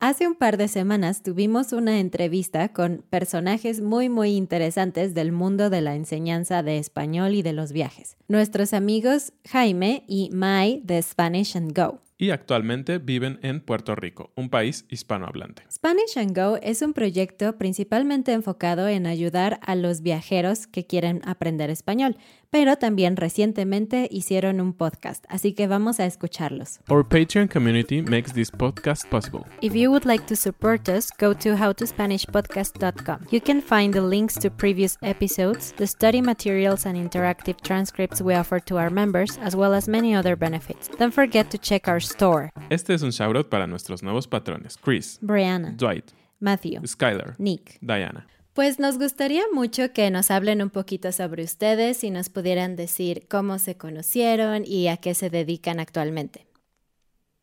Hace 0.00 0.28
un 0.28 0.36
par 0.36 0.58
de 0.58 0.68
semanas 0.68 1.24
tuvimos 1.24 1.72
una 1.72 1.98
entrevista 1.98 2.72
con 2.72 3.04
personajes 3.10 3.80
muy 3.80 4.08
muy 4.08 4.36
interesantes 4.36 5.12
del 5.12 5.32
mundo 5.32 5.70
de 5.70 5.80
la 5.80 5.96
enseñanza 5.96 6.62
de 6.62 6.78
español 6.78 7.34
y 7.34 7.42
de 7.42 7.52
los 7.52 7.72
viajes. 7.72 8.16
Nuestros 8.28 8.74
amigos 8.74 9.32
Jaime 9.48 10.04
y 10.06 10.30
Mai 10.30 10.80
de 10.84 11.02
Spanish 11.02 11.56
and 11.56 11.76
Go. 11.76 12.00
Y 12.20 12.30
actualmente 12.30 12.98
viven 12.98 13.38
en 13.42 13.60
Puerto 13.60 13.94
Rico, 13.94 14.32
un 14.34 14.50
país 14.50 14.84
hispanohablante. 14.88 15.62
Spanish 15.70 16.18
and 16.18 16.36
Go 16.36 16.56
es 16.60 16.82
un 16.82 16.92
proyecto 16.92 17.56
principalmente 17.58 18.32
enfocado 18.32 18.88
en 18.88 19.06
ayudar 19.06 19.60
a 19.62 19.76
los 19.76 20.02
viajeros 20.02 20.66
que 20.66 20.84
quieren 20.84 21.22
aprender 21.24 21.70
español, 21.70 22.16
pero 22.50 22.74
también 22.76 23.16
recientemente 23.16 24.08
hicieron 24.10 24.60
un 24.60 24.72
podcast, 24.72 25.24
así 25.28 25.52
que 25.52 25.68
vamos 25.68 26.00
a 26.00 26.06
escucharlos. 26.06 26.80
Our 26.88 27.06
Patreon 27.06 27.46
community 27.46 28.02
makes 28.02 28.32
this 28.32 28.50
podcast 28.50 29.08
possible. 29.08 29.44
If 29.60 29.74
you 29.74 29.87
would 29.90 30.04
like 30.04 30.26
to 30.26 30.36
support 30.36 30.88
us, 30.88 31.10
go 31.18 31.32
to 31.34 31.54
howtospanishpodcast.com. 31.54 33.26
You 33.30 33.40
can 33.40 33.60
find 33.60 33.92
the 33.92 34.02
links 34.02 34.34
to 34.36 34.50
previous 34.50 34.96
episodes, 35.02 35.72
the 35.72 35.86
study 35.86 36.20
materials 36.20 36.86
and 36.86 36.96
interactive 36.96 37.60
transcripts 37.62 38.20
we 38.20 38.34
offer 38.34 38.60
to 38.60 38.78
our 38.78 38.90
members, 38.90 39.38
as 39.38 39.54
well 39.54 39.74
as 39.74 39.88
many 39.88 40.14
other 40.14 40.36
benefits. 40.36 40.88
Don't 40.88 41.14
forget 41.14 41.50
to 41.50 41.58
check 41.58 41.88
our 41.88 42.00
store. 42.00 42.50
Este 42.70 42.90
es 42.90 43.02
un 43.02 43.10
shoutout 43.10 43.48
para 43.50 43.66
nuestros 43.66 44.02
nuevos 44.02 44.26
patrones, 44.26 44.76
Chris, 44.76 45.18
Brianna, 45.22 45.76
Dwight, 45.76 46.12
Matthew, 46.40 46.86
Skylar, 46.86 47.34
Nick. 47.38 47.78
Diana. 47.80 48.26
Pues 48.58 48.80
nos 48.80 48.98
gustaría 48.98 49.44
mucho 49.52 49.92
que 49.92 50.10
nos 50.10 50.32
hablen 50.32 50.62
un 50.62 50.70
poquito 50.70 51.12
sobre 51.12 51.44
ustedes 51.44 52.02
y 52.02 52.10
nos 52.10 52.28
pudieran 52.28 52.74
decir 52.74 53.28
cómo 53.28 53.60
se 53.60 53.76
conocieron 53.76 54.64
y 54.66 54.88
a 54.88 54.96
qué 54.96 55.14
se 55.14 55.30
dedican 55.30 55.78
actualmente. 55.78 56.47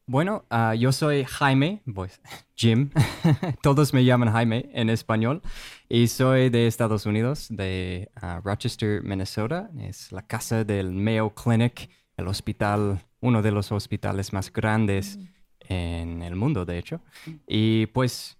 Bueno, 0.07 0.45
ah, 0.51 0.75
yo 0.75 0.91
soy 0.91 1.23
Jaime, 1.23 1.81
pues 1.91 2.21
Jim, 2.55 2.91
todos 3.63 3.91
me 3.91 4.05
llaman 4.05 4.31
Jaime 4.31 4.69
en 4.73 4.91
español, 4.91 5.41
y 5.89 6.07
soy 6.07 6.49
de 6.49 6.67
Estados 6.67 7.07
Unidos, 7.07 7.47
de 7.49 8.11
ah, 8.15 8.39
Rochester, 8.43 9.01
Minnesota. 9.01 9.71
Es 9.79 10.11
la 10.11 10.21
casa 10.21 10.63
del 10.63 10.91
Mayo 10.91 11.31
Clinic, 11.31 11.89
el 12.17 12.27
hospital, 12.27 13.03
uno 13.19 13.41
de 13.41 13.51
los 13.51 13.71
hospitales 13.71 14.31
más 14.31 14.53
grandes 14.53 15.17
en 15.61 16.21
el 16.21 16.35
mundo, 16.35 16.65
de 16.65 16.77
hecho. 16.77 17.01
Y 17.47 17.87
pues 17.87 18.37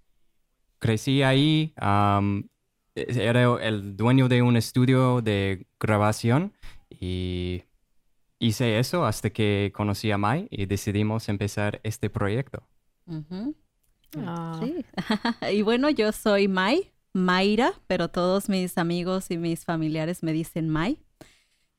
crecí 0.78 1.24
ahí, 1.24 1.74
am, 1.78 2.48
era 2.94 3.42
el 3.66 3.98
dueño 3.98 4.28
de 4.30 4.44
un 4.44 4.56
estudio 4.56 5.20
de 5.22 5.66
grabación 5.80 6.54
y 6.92 7.64
hice 8.46 8.80
eso 8.80 9.06
hasta 9.06 9.30
que 9.30 9.72
conocí 9.74 10.12
a 10.12 10.18
Mai 10.18 10.48
y 10.52 10.66
decidimos 10.66 11.30
empezar 11.30 11.80
este 11.84 12.10
proyecto. 12.10 12.68
Ah. 14.18 14.60
Sí. 14.62 14.86
y 15.54 15.62
bueno, 15.62 15.90
yo 15.90 16.12
soy 16.12 16.48
Mai, 16.48 16.92
Mayra, 17.14 17.74
pero 17.88 18.10
todos 18.10 18.50
mis 18.50 18.78
amigos 18.78 19.32
y 19.32 19.38
mis 19.38 19.66
familiares 19.66 20.24
me 20.24 20.34
dicen 20.34 20.70
Mai. 20.70 21.00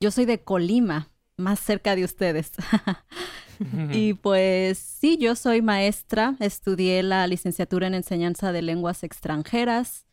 Yo 0.01 0.11
soy 0.11 0.25
de 0.25 0.43
Colima, 0.43 1.09
más 1.37 1.61
cerca 1.61 1.97
de 1.97 2.05
ustedes. 2.05 2.53
y 3.93 4.15
pues 4.23 4.79
sí, 4.79 5.17
yo 5.19 5.37
soy 5.37 5.63
maestra, 5.63 6.37
estudié 6.41 7.03
la 7.03 7.27
licenciatura 7.27 7.87
en 7.87 7.95
enseñanza 7.95 8.53
de 8.53 8.63
lenguas 8.63 9.03
extranjeras 9.03 10.07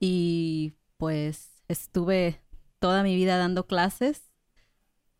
y 0.00 0.74
pues 0.96 1.62
estuve 1.68 2.40
toda 2.78 3.02
mi 3.02 3.16
vida 3.16 3.36
dando 3.38 3.66
clases. 3.66 4.22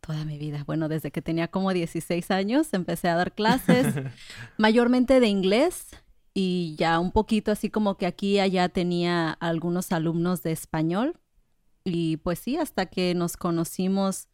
Toda 0.06 0.24
mi 0.24 0.38
vida, 0.38 0.62
bueno, 0.64 0.88
desde 0.88 1.10
que 1.10 1.20
tenía 1.20 1.48
como 1.48 1.72
16 1.72 2.30
años 2.30 2.72
empecé 2.72 3.08
a 3.08 3.16
dar 3.16 3.34
clases, 3.34 3.86
mayormente 4.56 5.18
de 5.18 5.26
inglés 5.26 5.88
y 6.32 6.76
ya 6.78 7.00
un 7.00 7.10
poquito 7.10 7.50
así 7.50 7.70
como 7.70 7.96
que 7.96 8.06
aquí 8.06 8.34
y 8.34 8.38
allá 8.38 8.68
tenía 8.68 9.32
algunos 9.32 9.90
alumnos 9.90 10.44
de 10.44 10.52
español. 10.52 11.18
Y 11.82 12.18
pues 12.18 12.38
sí, 12.38 12.56
hasta 12.56 12.86
que 12.86 13.14
nos 13.14 13.36
conocimos 13.36 14.28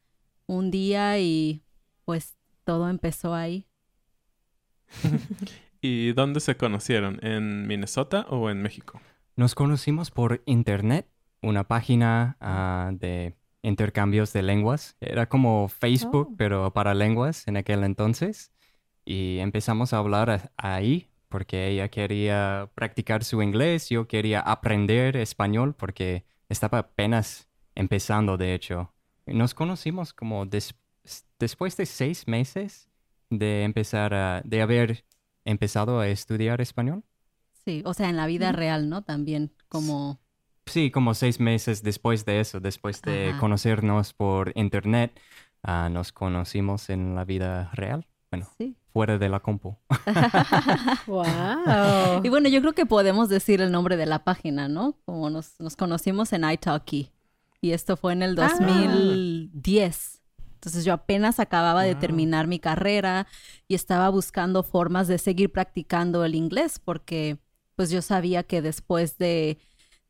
un 0.46 0.70
día 0.70 1.18
y 1.18 1.62
pues 2.04 2.36
todo 2.64 2.90
empezó 2.90 3.34
ahí. 3.34 3.66
¿Y 5.80 6.12
dónde 6.12 6.40
se 6.40 6.56
conocieron? 6.56 7.18
¿En 7.24 7.66
Minnesota 7.66 8.26
o 8.28 8.50
en 8.50 8.60
México? 8.60 9.00
Nos 9.36 9.54
conocimos 9.54 10.10
por 10.10 10.42
internet, 10.44 11.08
una 11.40 11.66
página 11.66 12.36
ah, 12.40 12.90
de 12.92 13.36
intercambios 13.62 14.32
de 14.32 14.42
lenguas. 14.42 14.96
Era 15.00 15.28
como 15.28 15.68
Facebook, 15.68 16.28
Oh. 16.32 16.36
pero 16.36 16.72
para 16.72 16.94
lenguas 16.94 17.46
en 17.48 17.56
aquel 17.56 17.84
entonces. 17.84 18.52
Y 19.04 19.38
empezamos 19.38 19.92
a 19.92 19.98
hablar 19.98 20.52
ahí 20.56 21.08
porque 21.28 21.68
ella 21.68 21.88
quería 21.88 22.70
practicar 22.74 23.24
su 23.24 23.40
inglés, 23.42 23.88
yo 23.88 24.06
quería 24.06 24.40
aprender 24.40 25.16
español 25.16 25.74
porque 25.74 26.24
estaba 26.48 26.78
apenas 26.78 27.48
empezando, 27.74 28.36
de 28.36 28.54
hecho. 28.54 28.92
Y 29.26 29.34
nos 29.34 29.54
conocimos 29.54 30.12
como 30.12 30.44
des- 30.44 30.74
después 31.38 31.76
de 31.76 31.86
seis 31.86 32.28
meses 32.28 32.90
de 33.30 33.62
empezar 33.64 34.12
a, 34.12 34.42
de 34.44 34.60
haber 34.60 35.04
empezado 35.44 36.00
a 36.00 36.08
estudiar 36.08 36.60
español. 36.60 37.02
Sí, 37.64 37.82
o 37.86 37.94
sea, 37.94 38.10
en 38.10 38.16
la 38.16 38.26
vida 38.26 38.52
real, 38.52 38.88
¿no? 38.88 39.02
También 39.02 39.52
como... 39.68 40.20
Sí, 40.66 40.90
como 40.90 41.14
seis 41.14 41.40
meses 41.40 41.82
después 41.82 42.24
de 42.24 42.40
eso, 42.40 42.60
después 42.60 43.02
de 43.02 43.30
Ajá. 43.30 43.40
conocernos 43.40 44.12
por 44.14 44.52
internet, 44.54 45.18
ah, 45.62 45.88
nos 45.90 46.12
conocimos 46.12 46.88
en 46.90 47.14
la 47.14 47.24
vida 47.24 47.70
real. 47.72 48.06
Bueno, 48.30 48.48
Sí, 48.56 48.76
fuera 48.92 49.18
de 49.18 49.28
la 49.28 49.40
compu. 49.40 49.76
¡Wow! 51.06 52.22
Y 52.22 52.28
bueno, 52.28 52.48
yo 52.48 52.60
creo 52.60 52.72
que 52.74 52.86
podemos 52.86 53.28
decir 53.28 53.60
el 53.60 53.70
nombre 53.72 53.96
de 53.96 54.06
la 54.06 54.24
página, 54.24 54.68
¿no? 54.68 54.96
Como 55.04 55.30
nos, 55.30 55.58
nos 55.60 55.76
conocimos 55.76 56.32
en 56.32 56.48
iTalki. 56.50 57.10
Y 57.60 57.72
esto 57.72 57.96
fue 57.96 58.12
en 58.12 58.22
el 58.22 58.38
Ah. 58.38 58.48
2010. 58.58 60.20
Entonces 60.54 60.84
yo 60.84 60.92
apenas 60.92 61.40
acababa 61.40 61.82
de 61.82 61.96
terminar 61.96 62.46
mi 62.46 62.60
carrera 62.60 63.26
y 63.66 63.74
estaba 63.74 64.08
buscando 64.10 64.62
formas 64.62 65.08
de 65.08 65.18
seguir 65.18 65.50
practicando 65.50 66.24
el 66.24 66.36
inglés 66.36 66.78
porque 66.78 67.38
pues 67.74 67.90
yo 67.90 68.00
sabía 68.00 68.44
que 68.44 68.62
después 68.62 69.18
de, 69.18 69.58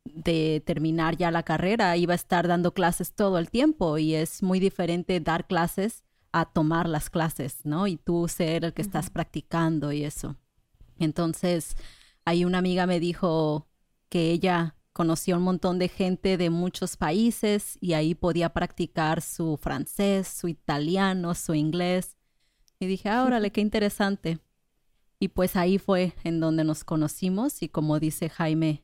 de 0.05 0.61
terminar 0.65 1.17
ya 1.17 1.31
la 1.31 1.43
carrera 1.43 1.95
iba 1.97 2.13
a 2.13 2.15
estar 2.15 2.47
dando 2.47 2.73
clases 2.73 3.13
todo 3.13 3.37
el 3.37 3.49
tiempo 3.49 3.97
y 3.97 4.15
es 4.15 4.43
muy 4.43 4.59
diferente 4.59 5.19
dar 5.19 5.47
clases 5.47 6.03
a 6.31 6.45
tomar 6.45 6.89
las 6.89 7.09
clases, 7.09 7.59
¿no? 7.63 7.87
Y 7.87 7.97
tú 7.97 8.27
ser 8.27 8.65
el 8.65 8.73
que 8.73 8.81
estás 8.81 9.09
practicando 9.09 9.91
y 9.91 10.03
eso. 10.03 10.35
Entonces, 10.97 11.75
ahí 12.25 12.43
una 12.43 12.57
amiga 12.57 12.87
me 12.87 12.99
dijo 12.99 13.67
que 14.09 14.31
ella 14.31 14.75
conocía 14.93 15.37
un 15.37 15.43
montón 15.43 15.79
de 15.79 15.89
gente 15.89 16.37
de 16.37 16.49
muchos 16.49 16.97
países 16.97 17.77
y 17.81 17.93
ahí 17.93 18.15
podía 18.15 18.49
practicar 18.49 19.21
su 19.21 19.57
francés, 19.57 20.27
su 20.27 20.47
italiano, 20.47 21.33
su 21.35 21.53
inglés. 21.53 22.17
Y 22.79 22.87
dije, 22.87 23.09
ah, 23.09 23.23
órale, 23.25 23.51
qué 23.51 23.61
interesante. 23.61 24.39
Y 25.19 25.29
pues 25.29 25.55
ahí 25.55 25.77
fue 25.77 26.13
en 26.23 26.39
donde 26.39 26.63
nos 26.63 26.83
conocimos 26.83 27.61
y 27.63 27.69
como 27.69 27.99
dice 27.99 28.29
Jaime, 28.29 28.83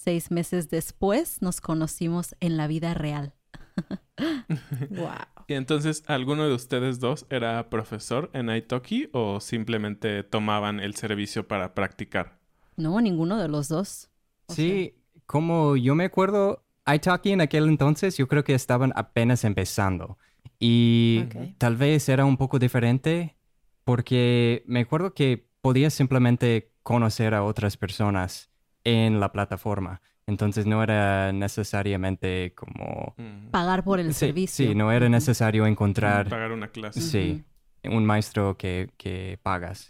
seis 0.00 0.30
meses 0.30 0.70
después 0.70 1.42
nos 1.42 1.60
conocimos 1.60 2.34
en 2.40 2.56
la 2.56 2.66
vida 2.66 2.94
real. 2.94 3.34
¡Wow! 4.90 5.44
Y 5.46 5.54
entonces, 5.54 6.04
¿alguno 6.06 6.46
de 6.46 6.54
ustedes 6.54 7.00
dos 7.00 7.26
era 7.28 7.68
profesor 7.70 8.30
en 8.32 8.48
Italki 8.50 9.08
o 9.12 9.40
simplemente 9.40 10.22
tomaban 10.22 10.80
el 10.80 10.94
servicio 10.94 11.46
para 11.46 11.74
practicar? 11.74 12.38
No, 12.76 13.00
ninguno 13.00 13.36
de 13.38 13.48
los 13.48 13.68
dos. 13.68 14.08
O 14.46 14.54
Sí, 14.54 14.94
como 15.26 15.76
yo 15.76 15.94
me 15.94 16.04
acuerdo, 16.04 16.64
Italki 16.86 17.32
en 17.32 17.40
aquel 17.42 17.68
entonces 17.68 18.16
yo 18.16 18.26
creo 18.26 18.44
que 18.44 18.54
estaban 18.54 18.92
apenas 18.96 19.44
empezando. 19.44 20.18
Y 20.58 21.24
Ok. 21.26 21.54
tal 21.58 21.76
vez 21.76 22.08
era 22.08 22.24
un 22.24 22.36
poco 22.36 22.58
diferente 22.58 23.36
porque 23.84 24.62
me 24.66 24.80
acuerdo 24.80 25.14
que 25.14 25.48
podías 25.60 25.92
simplemente 25.94 26.72
conocer 26.82 27.34
a 27.34 27.42
otras 27.44 27.76
personas 27.76 28.49
en 28.84 29.20
la 29.20 29.32
plataforma. 29.32 30.00
Entonces 30.26 30.66
no 30.66 30.82
era 30.82 31.32
necesariamente 31.32 32.54
como... 32.54 33.14
Pagar 33.50 33.82
por 33.84 33.98
el 34.00 34.12
Sí, 34.14 34.26
servicio. 34.26 34.68
sí, 34.68 34.74
no 34.74 34.92
era 34.92 35.08
necesario 35.08 35.66
encontrar, 35.66 36.28
Pagar 36.28 36.52
una 36.52 36.68
clase. 36.68 37.00
sí, 37.00 37.44
un 37.84 38.04
maestro 38.04 38.56
que, 38.56 38.90
que 38.96 39.38
pagas. 39.42 39.88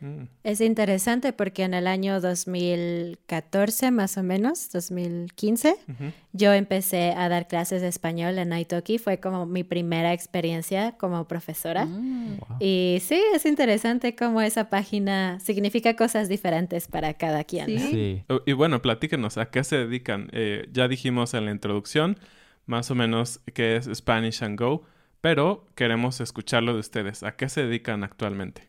Mm. 0.00 0.22
Es 0.44 0.60
interesante 0.60 1.32
porque 1.32 1.64
en 1.64 1.74
el 1.74 1.86
año 1.86 2.20
2014, 2.20 3.90
más 3.90 4.16
o 4.16 4.22
menos, 4.22 4.70
2015, 4.72 5.70
Ujú. 5.88 6.12
yo 6.32 6.52
empecé 6.52 7.12
a 7.12 7.28
dar 7.28 7.48
clases 7.48 7.82
de 7.82 7.88
español 7.88 8.38
en 8.38 8.52
Italki. 8.52 8.98
Fue 8.98 9.18
como 9.20 9.46
mi 9.46 9.64
primera 9.64 10.12
experiencia 10.12 10.92
como 10.92 11.26
profesora. 11.26 11.86
Mm. 11.86 12.38
Y 12.60 12.98
sí, 13.00 13.20
es 13.34 13.46
interesante 13.46 14.14
cómo 14.14 14.40
esa 14.40 14.68
página 14.68 15.40
significa 15.40 15.96
cosas 15.96 16.28
diferentes 16.28 16.88
para 16.88 17.14
cada 17.14 17.44
quien. 17.44 17.66
Sí. 17.66 17.78
Sí. 17.78 18.24
Y 18.46 18.52
bueno, 18.52 18.82
platíquenos, 18.82 19.38
¿a 19.38 19.50
qué 19.50 19.64
se 19.64 19.76
dedican? 19.76 20.28
Eh, 20.32 20.68
ya 20.72 20.88
dijimos 20.88 21.34
en 21.34 21.46
la 21.46 21.50
introducción 21.50 22.18
más 22.66 22.90
o 22.90 22.94
menos 22.94 23.40
qué 23.54 23.76
es 23.76 23.88
Spanish 23.92 24.42
and 24.42 24.58
Go, 24.58 24.82
pero 25.20 25.66
queremos 25.74 26.20
escucharlo 26.20 26.74
de 26.74 26.80
ustedes. 26.80 27.22
¿A 27.22 27.36
qué 27.36 27.48
se 27.48 27.62
dedican 27.64 28.04
actualmente? 28.04 28.68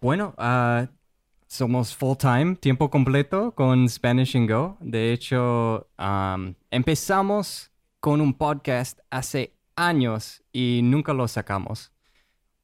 Bueno, 0.00 0.34
ah, 0.38 0.88
somos 1.46 1.94
full 1.94 2.16
time, 2.16 2.56
tiempo 2.56 2.88
completo 2.88 3.52
con 3.54 3.86
Spanish 3.86 4.34
and 4.34 4.50
Go. 4.50 4.78
De 4.80 5.12
hecho, 5.12 5.88
am, 5.98 6.54
empezamos 6.70 7.70
con 8.00 8.22
un 8.22 8.32
podcast 8.32 8.98
hace 9.10 9.54
años 9.76 10.42
y 10.52 10.80
nunca 10.82 11.12
lo 11.12 11.28
sacamos. 11.28 11.92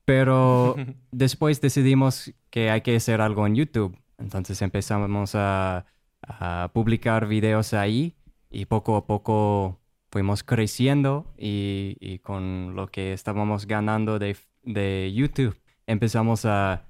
Pero 0.06 0.77
después 1.11 1.61
decidimos 1.61 2.33
que 2.49 2.71
hay 2.71 2.81
que 2.81 2.97
hacer 2.97 3.21
algo 3.21 3.47
en 3.47 3.56
YouTube. 3.56 3.99
Entonces 4.17 4.62
empezamos 4.62 5.35
a, 5.35 5.85
a 6.23 6.71
publicar 6.73 7.27
videos 7.27 7.75
ahí 7.75 8.17
y 8.49 8.65
poco 8.65 8.97
a 8.97 9.06
poco 9.06 9.79
fuimos 10.11 10.43
creciendo 10.43 11.35
y, 11.37 11.99
y 12.00 12.21
con 12.21 12.75
lo 12.75 12.87
que 12.87 13.12
estábamos 13.12 13.67
ganando 13.67 14.19
de, 14.19 14.38
de 14.62 15.12
YouTube 15.15 15.61
empezamos 15.87 16.44
a 16.44 16.87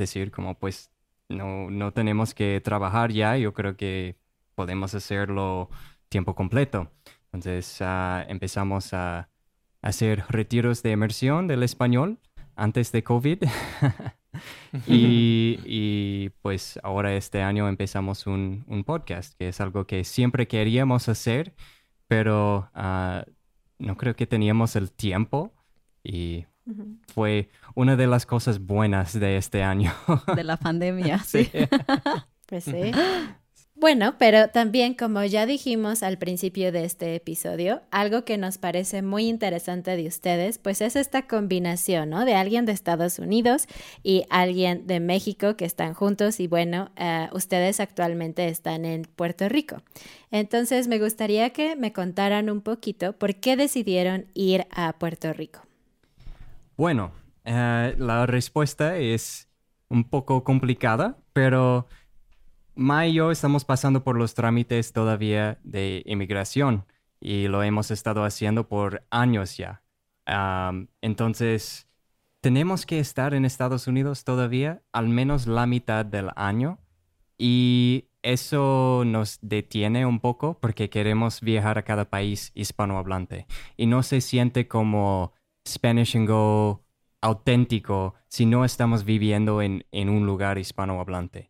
decir 0.00 0.32
como 0.32 0.58
pues 0.58 0.90
no, 1.28 1.70
no 1.70 1.92
tenemos 1.92 2.34
que 2.34 2.60
trabajar 2.60 3.12
ya, 3.12 3.36
yo 3.36 3.54
creo 3.54 3.76
que 3.76 4.16
podemos 4.56 4.94
hacerlo 4.94 5.70
tiempo 6.08 6.34
completo. 6.34 6.90
Entonces 7.26 7.80
ah, 7.80 8.24
empezamos 8.28 8.92
a 8.92 9.30
hacer 9.82 10.24
retiros 10.28 10.82
de 10.82 10.90
inmersión 10.90 11.46
del 11.46 11.62
español 11.62 12.18
antes 12.56 12.92
de 12.92 13.04
COVID. 13.04 13.44
y, 14.86 15.58
y, 15.64 16.30
pues 16.42 16.78
ahora 16.82 17.14
este 17.14 17.42
año 17.42 17.68
empezamos 17.68 18.26
un, 18.26 18.64
un, 18.66 18.84
podcast, 18.84 19.34
que 19.38 19.48
es 19.48 19.60
algo 19.60 19.86
que 19.86 20.04
siempre 20.04 20.48
queríamos 20.48 21.08
hacer, 21.08 21.54
pero 22.08 22.70
uh, 22.74 23.22
no 23.78 23.96
creo 23.96 24.14
que 24.16 24.26
teníamos 24.26 24.76
el 24.76 24.90
tiempo 24.92 25.52
y 26.02 26.46
uh 26.70 26.74
-huh. 26.74 26.98
fue 27.12 27.50
una 27.74 27.96
de 27.96 28.06
las 28.06 28.26
cosas 28.26 28.60
buenas 28.60 29.18
de 29.18 29.36
este 29.36 29.62
año. 29.62 29.92
De 30.36 30.44
la 30.44 30.56
pandemia, 30.56 31.18
sí. 31.26 31.50
pues 32.46 32.64
sí. 32.64 32.92
Bueno, 33.80 34.16
pero 34.18 34.50
también 34.50 34.92
como 34.92 35.24
ya 35.24 35.46
dijimos 35.46 36.02
al 36.02 36.18
principio 36.18 36.70
de 36.70 36.84
este 36.84 37.14
episodio, 37.14 37.80
algo 37.90 38.26
que 38.26 38.36
nos 38.36 38.58
parece 38.58 39.00
muy 39.00 39.26
interesante 39.26 39.96
de 39.96 40.06
ustedes, 40.06 40.58
pues 40.58 40.82
es 40.82 40.96
esta 40.96 41.26
combinación, 41.26 42.10
¿no? 42.10 42.26
De 42.26 42.34
alguien 42.34 42.66
de 42.66 42.72
Estados 42.72 43.18
Unidos 43.18 43.64
y 44.02 44.24
alguien 44.28 44.86
de 44.86 45.00
México 45.00 45.56
que 45.56 45.64
están 45.64 45.94
juntos 45.94 46.40
y 46.40 46.46
bueno, 46.46 46.90
uh, 47.00 47.34
ustedes 47.34 47.80
actualmente 47.80 48.48
están 48.48 48.84
en 48.84 49.04
Puerto 49.16 49.48
Rico. 49.48 49.78
Entonces 50.30 50.86
me 50.86 50.98
gustaría 50.98 51.48
que 51.48 51.74
me 51.74 51.94
contaran 51.94 52.50
un 52.50 52.60
poquito 52.60 53.14
por 53.14 53.36
qué 53.36 53.56
decidieron 53.56 54.26
ir 54.34 54.66
a 54.72 54.92
Puerto 54.98 55.32
Rico. 55.32 55.62
Bueno, 56.80 57.12
uh, 57.44 57.92
la 57.98 58.24
respuesta 58.24 58.96
es 58.96 59.50
un 59.90 60.04
poco 60.04 60.44
complicada, 60.44 61.18
pero... 61.34 61.88
Ma 62.74 63.06
y 63.06 63.12
yo 63.12 63.30
estamos 63.30 63.66
pasando 63.66 64.02
por 64.02 64.16
los 64.16 64.32
trámites 64.32 64.94
todavía 64.94 65.58
de 65.62 66.02
inmigración 66.06 66.86
y 67.20 67.48
lo 67.48 67.62
hemos 67.62 67.90
estado 67.90 68.24
haciendo 68.24 68.66
por 68.66 69.04
años 69.10 69.58
ya. 69.58 69.82
Entonces, 71.02 71.86
tenemos 72.40 72.86
que 72.86 72.98
estar 72.98 73.34
en 73.34 73.44
Estados 73.44 73.86
Unidos 73.86 74.24
todavía 74.24 74.80
al 74.90 75.08
menos 75.08 75.46
la 75.46 75.66
mitad 75.66 76.06
del 76.06 76.30
año 76.34 76.78
y 77.36 78.06
eso 78.22 79.02
nos 79.04 79.38
detiene 79.42 80.06
un 80.06 80.18
poco 80.18 80.58
porque 80.58 80.88
queremos 80.88 81.42
viajar 81.42 81.76
a 81.76 81.82
cada 81.82 82.06
país 82.06 82.52
hispanohablante 82.54 83.46
y 83.76 83.84
no 83.84 84.02
se 84.02 84.22
siente 84.22 84.66
como 84.66 85.34
Spanish 85.66 86.16
and 86.16 86.28
Go 86.28 86.82
auténtico 87.20 88.14
si 88.28 88.46
no 88.46 88.64
estamos 88.64 89.04
viviendo 89.04 89.62
en, 89.62 89.84
en 89.92 90.08
un 90.08 90.26
lugar 90.26 90.58
hispanohablante. 90.58 91.48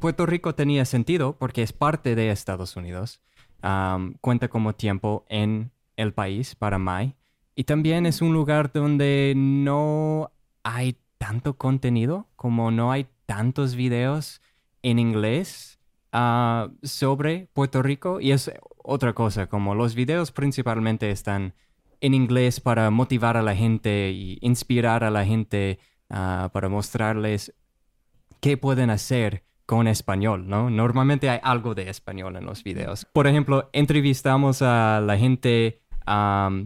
Puerto 0.00 0.26
Rico 0.26 0.54
tenía 0.54 0.84
sentido 0.84 1.36
porque 1.36 1.62
es 1.62 1.72
parte 1.72 2.14
de 2.14 2.30
Estados 2.30 2.76
Unidos, 2.76 3.20
um, 3.62 4.14
cuenta 4.20 4.48
como 4.48 4.74
tiempo 4.74 5.26
en 5.28 5.72
el 5.96 6.12
país 6.12 6.54
para 6.54 6.78
Mai 6.78 7.16
y 7.56 7.64
también 7.64 8.06
es 8.06 8.22
un 8.22 8.32
lugar 8.32 8.70
donde 8.72 9.32
no 9.36 10.30
hay 10.62 10.98
tanto 11.18 11.56
contenido, 11.56 12.28
como 12.36 12.70
no 12.70 12.92
hay 12.92 13.08
tantos 13.24 13.74
videos 13.74 14.40
en 14.82 14.98
inglés 14.98 15.80
uh, 16.12 16.70
sobre 16.82 17.48
Puerto 17.52 17.82
Rico 17.82 18.20
y 18.20 18.30
es 18.30 18.52
otra 18.76 19.14
cosa, 19.14 19.48
como 19.48 19.74
los 19.74 19.94
videos 19.94 20.30
principalmente 20.30 21.10
están 21.10 21.54
en 22.00 22.14
inglés 22.14 22.60
para 22.60 22.90
motivar 22.90 23.36
a 23.36 23.42
la 23.42 23.54
gente 23.54 24.10
y 24.10 24.38
inspirar 24.40 25.04
a 25.04 25.10
la 25.10 25.24
gente 25.24 25.78
uh, 26.10 26.48
para 26.50 26.68
mostrarles 26.68 27.54
qué 28.40 28.56
pueden 28.56 28.90
hacer 28.90 29.44
con 29.66 29.88
español, 29.88 30.48
¿no? 30.48 30.70
Normalmente 30.70 31.28
hay 31.28 31.40
algo 31.42 31.74
de 31.74 31.90
español 31.90 32.36
en 32.36 32.46
los 32.46 32.62
videos. 32.62 33.04
Por 33.12 33.26
ejemplo, 33.26 33.68
entrevistamos 33.72 34.62
a 34.62 35.00
la 35.00 35.18
gente 35.18 35.82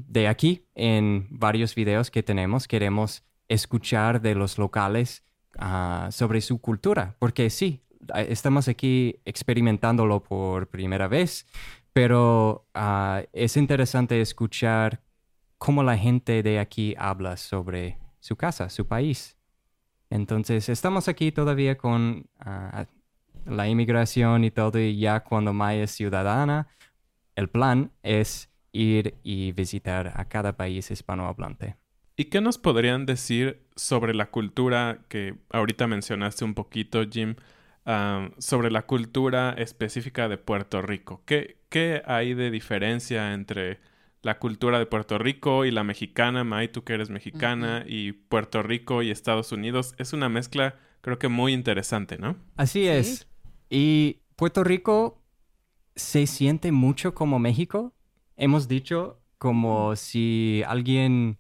de 0.07 0.29
aquí 0.29 0.67
en 0.75 1.27
varios 1.31 1.75
videos 1.75 2.11
que 2.11 2.23
tenemos. 2.23 2.69
Queremos 2.69 3.25
escuchar 3.49 4.21
de 4.21 4.35
los 4.35 4.59
locales 4.59 5.25
uh, 5.59 6.13
sobre 6.13 6.43
su 6.43 6.61
cultura, 6.61 7.17
porque 7.19 7.49
sí, 7.49 7.83
estamos 8.15 8.69
aquí 8.69 9.17
experimentándolo 9.25 10.23
por 10.23 10.69
primera 10.69 11.09
vez, 11.09 11.47
pero 11.93 12.67
uh, 12.75 13.25
es 13.33 13.57
interesante 13.57 14.21
escuchar 14.21 15.01
cómo 15.61 15.83
la 15.83 15.99
gente 15.99 16.43
de 16.43 16.59
aquí 16.59 16.95
habla 16.99 17.37
sobre 17.37 17.99
su 18.19 18.35
casa, 18.35 18.71
su 18.71 18.87
país. 18.87 19.37
Entonces, 20.09 20.71
estamos 20.71 21.07
aquí 21.07 21.33
todavía 21.33 21.77
con 21.77 22.27
ah, 22.39 22.87
la 23.45 23.69
inmigración 23.69 24.43
y 24.43 24.51
todo, 24.51 24.81
y 24.81 24.99
ya 24.99 25.21
cuando 25.21 25.53
Maya 25.53 25.85
es 25.85 25.91
ciudadana, 25.91 26.67
el 27.37 27.51
plan 27.51 27.93
es 28.03 28.51
ir 28.73 29.19
y 29.23 29.53
visitar 29.53 30.15
a 30.17 30.25
cada 30.25 30.57
país 30.57 30.91
hispanohablante. 30.91 31.77
¿Y 32.17 32.25
qué 32.25 32.41
nos 32.41 32.57
podrían 32.57 33.05
decir 33.05 33.69
sobre 33.77 34.15
la 34.15 34.31
cultura 34.31 35.05
que 35.09 35.35
ahorita 35.51 35.87
mencionaste 35.87 36.45
un 36.45 36.55
poquito, 36.55 37.05
Jim? 37.09 37.37
ah, 37.85 38.31
sobre 38.39 38.71
la 38.71 38.87
cultura 38.87 39.55
específica 39.59 40.29
de 40.29 40.39
Puerto 40.39 40.81
Rico. 40.81 41.23
¿Qué, 41.27 41.59
¿Qué 41.69 42.03
hay 42.07 42.33
de 42.33 42.51
diferencia 42.51 43.35
entre 43.35 43.79
la 44.23 44.39
cultura 44.39 44.79
de 44.79 44.87
Puerto 44.87 45.19
Rico 45.19 45.65
y 45.65 45.71
la 45.71 45.85
mexicana? 45.85 46.45
May, 46.45 46.69
tú 46.69 46.85
que 46.85 46.93
eres 46.95 47.11
mexicana, 47.11 47.85
y 47.87 48.13
Puerto 48.13 48.63
Rico 48.63 49.03
y 49.03 49.11
Estados 49.11 49.53
Unidos. 49.53 49.95
Es 49.99 50.13
una 50.13 50.29
mezcla, 50.29 50.77
creo 51.01 51.19
que 51.19 51.29
muy 51.29 51.53
interesante, 51.53 52.19
¿no? 52.19 52.37
Así 52.57 52.87
es. 52.87 53.27
Y 53.71 54.19
Puerto 54.37 54.65
Rico 54.65 55.23
se 55.97 56.27
siente 56.27 56.73
mucho 56.73 57.15
como 57.15 57.39
México. 57.39 57.93
Hemos 58.37 58.69
dicho 58.69 59.21
como 59.39 59.97
si 59.97 60.63
alguien 60.67 61.39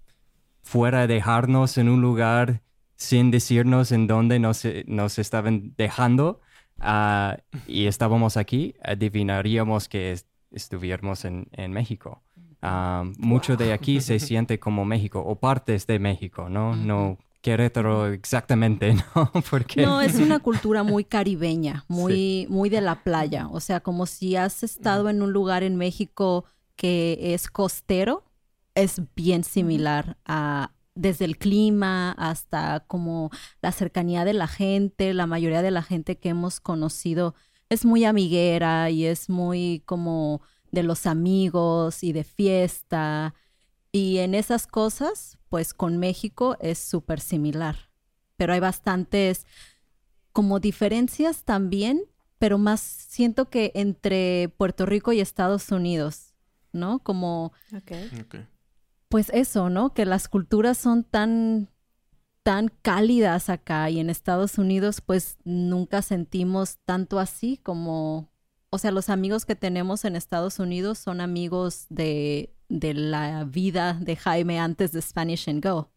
fuera 0.62 1.02
a 1.02 1.06
dejarnos 1.06 1.78
en 1.78 1.88
un 1.88 2.00
lugar 2.00 2.62
sin 2.96 3.30
decirnos 3.30 3.92
en 3.92 4.06
dónde 4.06 4.38
nos, 4.38 4.62
nos 4.86 5.18
estaban 5.18 5.74
dejando 5.76 6.40
ah, 6.78 7.38
y 7.66 7.86
estábamos 7.86 8.36
aquí, 8.36 8.74
adivinaríamos 8.82 9.88
que 9.88 10.12
es- 10.12 10.26
estuviéramos 10.50 11.24
en, 11.24 11.48
en 11.52 11.72
México. 11.72 12.22
Ah, 12.62 13.04
mucho 13.18 13.56
de 13.56 13.72
aquí 13.72 14.00
se 14.00 14.18
siente 14.20 14.58
como 14.58 14.84
México 14.84 15.22
o 15.24 15.36
partes 15.36 15.86
de 15.86 15.98
México, 15.98 16.48
¿no? 16.48 16.76
No 16.76 17.18
Querétaro 17.40 18.08
exactamente, 18.08 18.94
¿no? 19.14 19.32
Porque... 19.50 19.82
No, 19.82 20.00
es 20.00 20.16
una 20.16 20.40
cultura 20.40 20.82
muy 20.82 21.04
caribeña, 21.04 21.84
muy, 21.88 22.46
muy 22.50 22.68
de 22.68 22.80
la 22.80 23.02
playa. 23.02 23.48
O 23.48 23.60
sea, 23.60 23.80
como 23.80 24.06
si 24.06 24.36
has 24.36 24.62
estado 24.62 25.08
en 25.08 25.22
un 25.22 25.32
lugar 25.32 25.62
en 25.62 25.76
México 25.76 26.44
que 26.76 27.34
es 27.34 27.48
costero, 27.48 28.24
es 28.74 29.02
bien 29.14 29.44
similar 29.44 30.16
a 30.24 30.72
desde 30.94 31.24
el 31.24 31.38
clima 31.38 32.12
hasta 32.12 32.80
como 32.80 33.30
la 33.62 33.72
cercanía 33.72 34.24
de 34.24 34.34
la 34.34 34.46
gente. 34.46 35.14
La 35.14 35.26
mayoría 35.26 35.62
de 35.62 35.70
la 35.70 35.82
gente 35.82 36.18
que 36.18 36.30
hemos 36.30 36.60
conocido 36.60 37.34
es 37.70 37.84
muy 37.86 38.04
amiguera 38.04 38.90
y 38.90 39.06
es 39.06 39.30
muy 39.30 39.82
como 39.86 40.42
de 40.70 40.82
los 40.82 41.06
amigos 41.06 42.02
y 42.02 42.12
de 42.12 42.24
fiesta. 42.24 43.34
Y 43.92 44.18
en 44.18 44.34
esas 44.34 44.66
cosas, 44.66 45.38
pues 45.48 45.74
con 45.74 45.98
México 45.98 46.56
es 46.60 46.78
súper 46.78 47.20
similar. 47.20 47.90
Pero 48.36 48.52
hay 48.52 48.60
bastantes 48.60 49.46
como 50.32 50.60
diferencias 50.60 51.44
también, 51.44 52.02
pero 52.38 52.56
más 52.56 52.80
siento 52.80 53.50
que 53.50 53.72
entre 53.74 54.48
Puerto 54.56 54.86
Rico 54.86 55.12
y 55.12 55.20
Estados 55.20 55.70
Unidos, 55.70 56.34
¿no? 56.72 57.00
Como, 57.00 57.52
Ok. 57.76 57.92
Ok. 58.22 58.36
pues 59.08 59.28
eso, 59.34 59.68
¿no? 59.70 59.92
Que 59.92 60.06
las 60.06 60.28
culturas 60.28 60.78
son 60.78 61.02
tan, 61.04 61.68
tan 62.44 62.68
cálidas 62.68 63.50
acá 63.50 63.90
y 63.90 63.98
en 63.98 64.08
Estados 64.08 64.56
Unidos, 64.56 65.00
pues 65.00 65.36
nunca 65.44 66.00
sentimos 66.00 66.78
tanto 66.84 67.18
así 67.18 67.58
como, 67.58 68.30
o 68.70 68.78
sea, 68.78 68.90
los 68.92 69.08
amigos 69.08 69.44
que 69.44 69.56
tenemos 69.56 70.04
en 70.04 70.16
Estados 70.16 70.58
Unidos 70.58 70.98
son 70.98 71.20
amigos 71.20 71.86
de, 71.88 72.54
de 72.68 72.94
la 72.94 73.44
vida 73.44 73.94
de 73.94 74.16
Jaime 74.16 74.58
antes 74.60 74.92
de 74.92 75.02
Spanish 75.02 75.48
and 75.48 75.62
Go. 75.64 75.90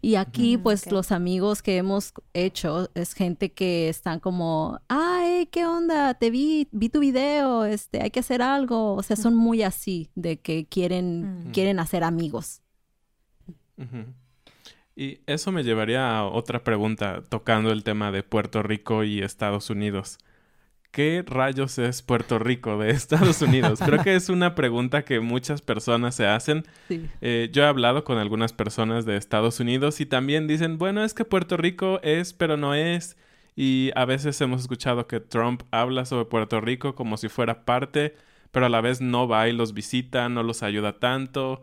Y 0.00 0.14
aquí, 0.14 0.56
Mm, 0.56 0.62
pues, 0.62 0.90
los 0.90 1.12
amigos 1.12 1.60
que 1.62 1.76
hemos 1.76 2.14
hecho 2.32 2.88
es 2.94 3.12
gente 3.12 3.52
que 3.52 3.90
están 3.90 4.20
como, 4.20 4.80
ay, 4.88 5.46
¿qué 5.52 5.66
onda? 5.66 6.14
Te 6.14 6.30
vi, 6.30 6.66
vi 6.72 6.88
tu 6.88 7.00
video, 7.00 7.66
este, 7.66 8.00
hay 8.02 8.10
que 8.10 8.20
hacer 8.20 8.40
algo. 8.40 8.94
O 8.94 9.02
sea, 9.02 9.16
son 9.16 9.34
muy 9.36 9.62
así, 9.62 10.10
de 10.14 10.38
que 10.40 10.66
quieren, 10.66 11.48
Mm. 11.48 11.52
quieren 11.52 11.78
hacer 11.78 12.04
amigos. 12.04 12.62
Y 14.94 15.20
eso 15.26 15.52
me 15.52 15.62
llevaría 15.62 16.16
a 16.16 16.24
otra 16.24 16.64
pregunta 16.64 17.22
tocando 17.28 17.70
el 17.70 17.84
tema 17.84 18.10
de 18.12 18.22
Puerto 18.22 18.62
Rico 18.62 19.04
y 19.04 19.20
Estados 19.20 19.68
Unidos. 19.68 20.18
¿Qué 20.96 21.22
rayos 21.26 21.78
es 21.78 22.00
Puerto 22.00 22.38
Rico 22.38 22.78
de 22.78 22.88
Estados 22.90 23.42
Unidos? 23.42 23.80
Creo 23.84 24.02
que 24.02 24.14
es 24.16 24.30
una 24.30 24.54
pregunta 24.54 25.04
que 25.04 25.20
muchas 25.20 25.60
personas 25.60 26.14
se 26.14 26.26
hacen. 26.26 26.64
Sí. 26.88 27.04
Eh, 27.20 27.50
yo 27.52 27.64
he 27.64 27.66
hablado 27.66 28.02
con 28.02 28.16
algunas 28.16 28.54
personas 28.54 29.04
de 29.04 29.18
Estados 29.18 29.60
Unidos 29.60 30.00
y 30.00 30.06
también 30.06 30.46
dicen, 30.46 30.78
bueno, 30.78 31.04
es 31.04 31.12
que 31.12 31.26
Puerto 31.26 31.58
Rico 31.58 32.00
es, 32.02 32.32
pero 32.32 32.56
no 32.56 32.72
es. 32.74 33.18
Y 33.54 33.90
a 33.94 34.06
veces 34.06 34.40
hemos 34.40 34.62
escuchado 34.62 35.06
que 35.06 35.20
Trump 35.20 35.64
habla 35.70 36.06
sobre 36.06 36.24
Puerto 36.24 36.62
Rico 36.62 36.94
como 36.94 37.18
si 37.18 37.28
fuera 37.28 37.66
parte, 37.66 38.14
pero 38.50 38.64
a 38.64 38.68
la 38.70 38.80
vez 38.80 39.02
no 39.02 39.28
va 39.28 39.48
y 39.50 39.52
los 39.52 39.74
visita, 39.74 40.30
no 40.30 40.42
los 40.42 40.62
ayuda 40.62 40.98
tanto. 40.98 41.60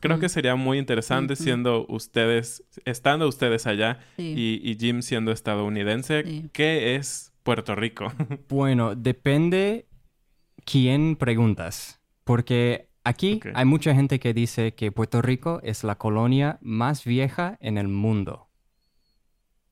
Creo 0.00 0.18
que 0.18 0.30
sería 0.30 0.54
muy 0.56 0.78
interesante 0.78 1.36
siendo 1.36 1.84
ustedes, 1.90 2.64
estando 2.86 3.28
ustedes 3.28 3.66
allá 3.66 3.98
Sí. 4.16 4.32
y, 4.64 4.70
y 4.70 4.78
Jim 4.78 5.02
siendo 5.02 5.30
estadounidense, 5.30 6.24
Sí. 6.26 6.48
¿qué 6.54 6.94
es 6.96 7.31
Puerto 7.42 7.74
Rico? 7.74 8.12
Bueno, 8.48 8.94
depende 8.94 9.86
quién 10.64 11.16
preguntas, 11.16 12.00
porque 12.24 12.88
aquí 13.04 13.40
hay 13.54 13.64
mucha 13.64 13.94
gente 13.94 14.20
que 14.20 14.34
dice 14.34 14.74
que 14.74 14.92
Puerto 14.92 15.22
Rico 15.22 15.60
es 15.62 15.84
la 15.84 15.96
colonia 15.96 16.58
más 16.60 17.04
vieja 17.04 17.58
en 17.60 17.78
el 17.78 17.88
mundo. 17.88 18.48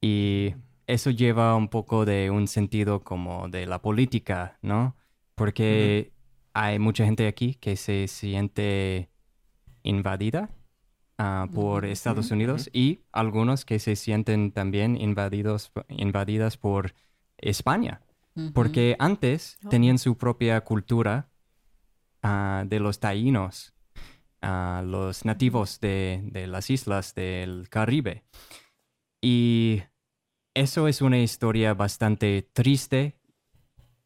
Y 0.00 0.55
eso 0.87 1.11
lleva 1.11 1.55
un 1.55 1.69
poco 1.69 2.05
de 2.05 2.31
un 2.31 2.49
sentido 2.49 3.00
como 3.00 3.49
de 3.49 3.67
la 3.67 3.81
política, 3.83 4.59
¿no? 4.62 4.97
Porque 5.35 6.12
hay 6.53 6.79
mucha 6.79 7.05
gente 7.05 7.27
aquí 7.27 7.55
que 7.55 7.77
se 7.77 8.09
siente 8.09 9.11
invadida 9.83 10.50
ah, 11.19 11.49
por 11.53 11.85
Estados 11.85 12.31
Unidos 12.31 12.69
y 12.73 13.00
algunos 13.12 13.65
que 13.65 13.79
se 13.79 13.97
sienten 13.97 14.53
también 14.53 15.00
invadidos, 15.00 15.73
invadidas 15.89 16.57
por 16.57 16.95
España. 17.42 18.02
Porque 18.54 18.97
antes 18.99 19.59
tenían 19.68 19.99
su 19.99 20.16
propia 20.16 20.62
cultura 20.62 21.28
ah, 22.23 22.64
de 22.66 22.80
los 22.80 22.99
taínos, 22.99 23.75
ah, 24.40 24.82
los 24.87 25.25
nativos 25.26 25.80
de, 25.80 26.20
de 26.25 26.47
las 26.47 26.70
islas 26.70 27.14
del 27.14 27.68
Caribe. 27.68 28.25
Y 29.20 29.82
eso 30.54 30.88
es 30.88 31.02
una 31.02 31.18
historia 31.18 31.75
bastante 31.75 32.49
triste 32.52 33.20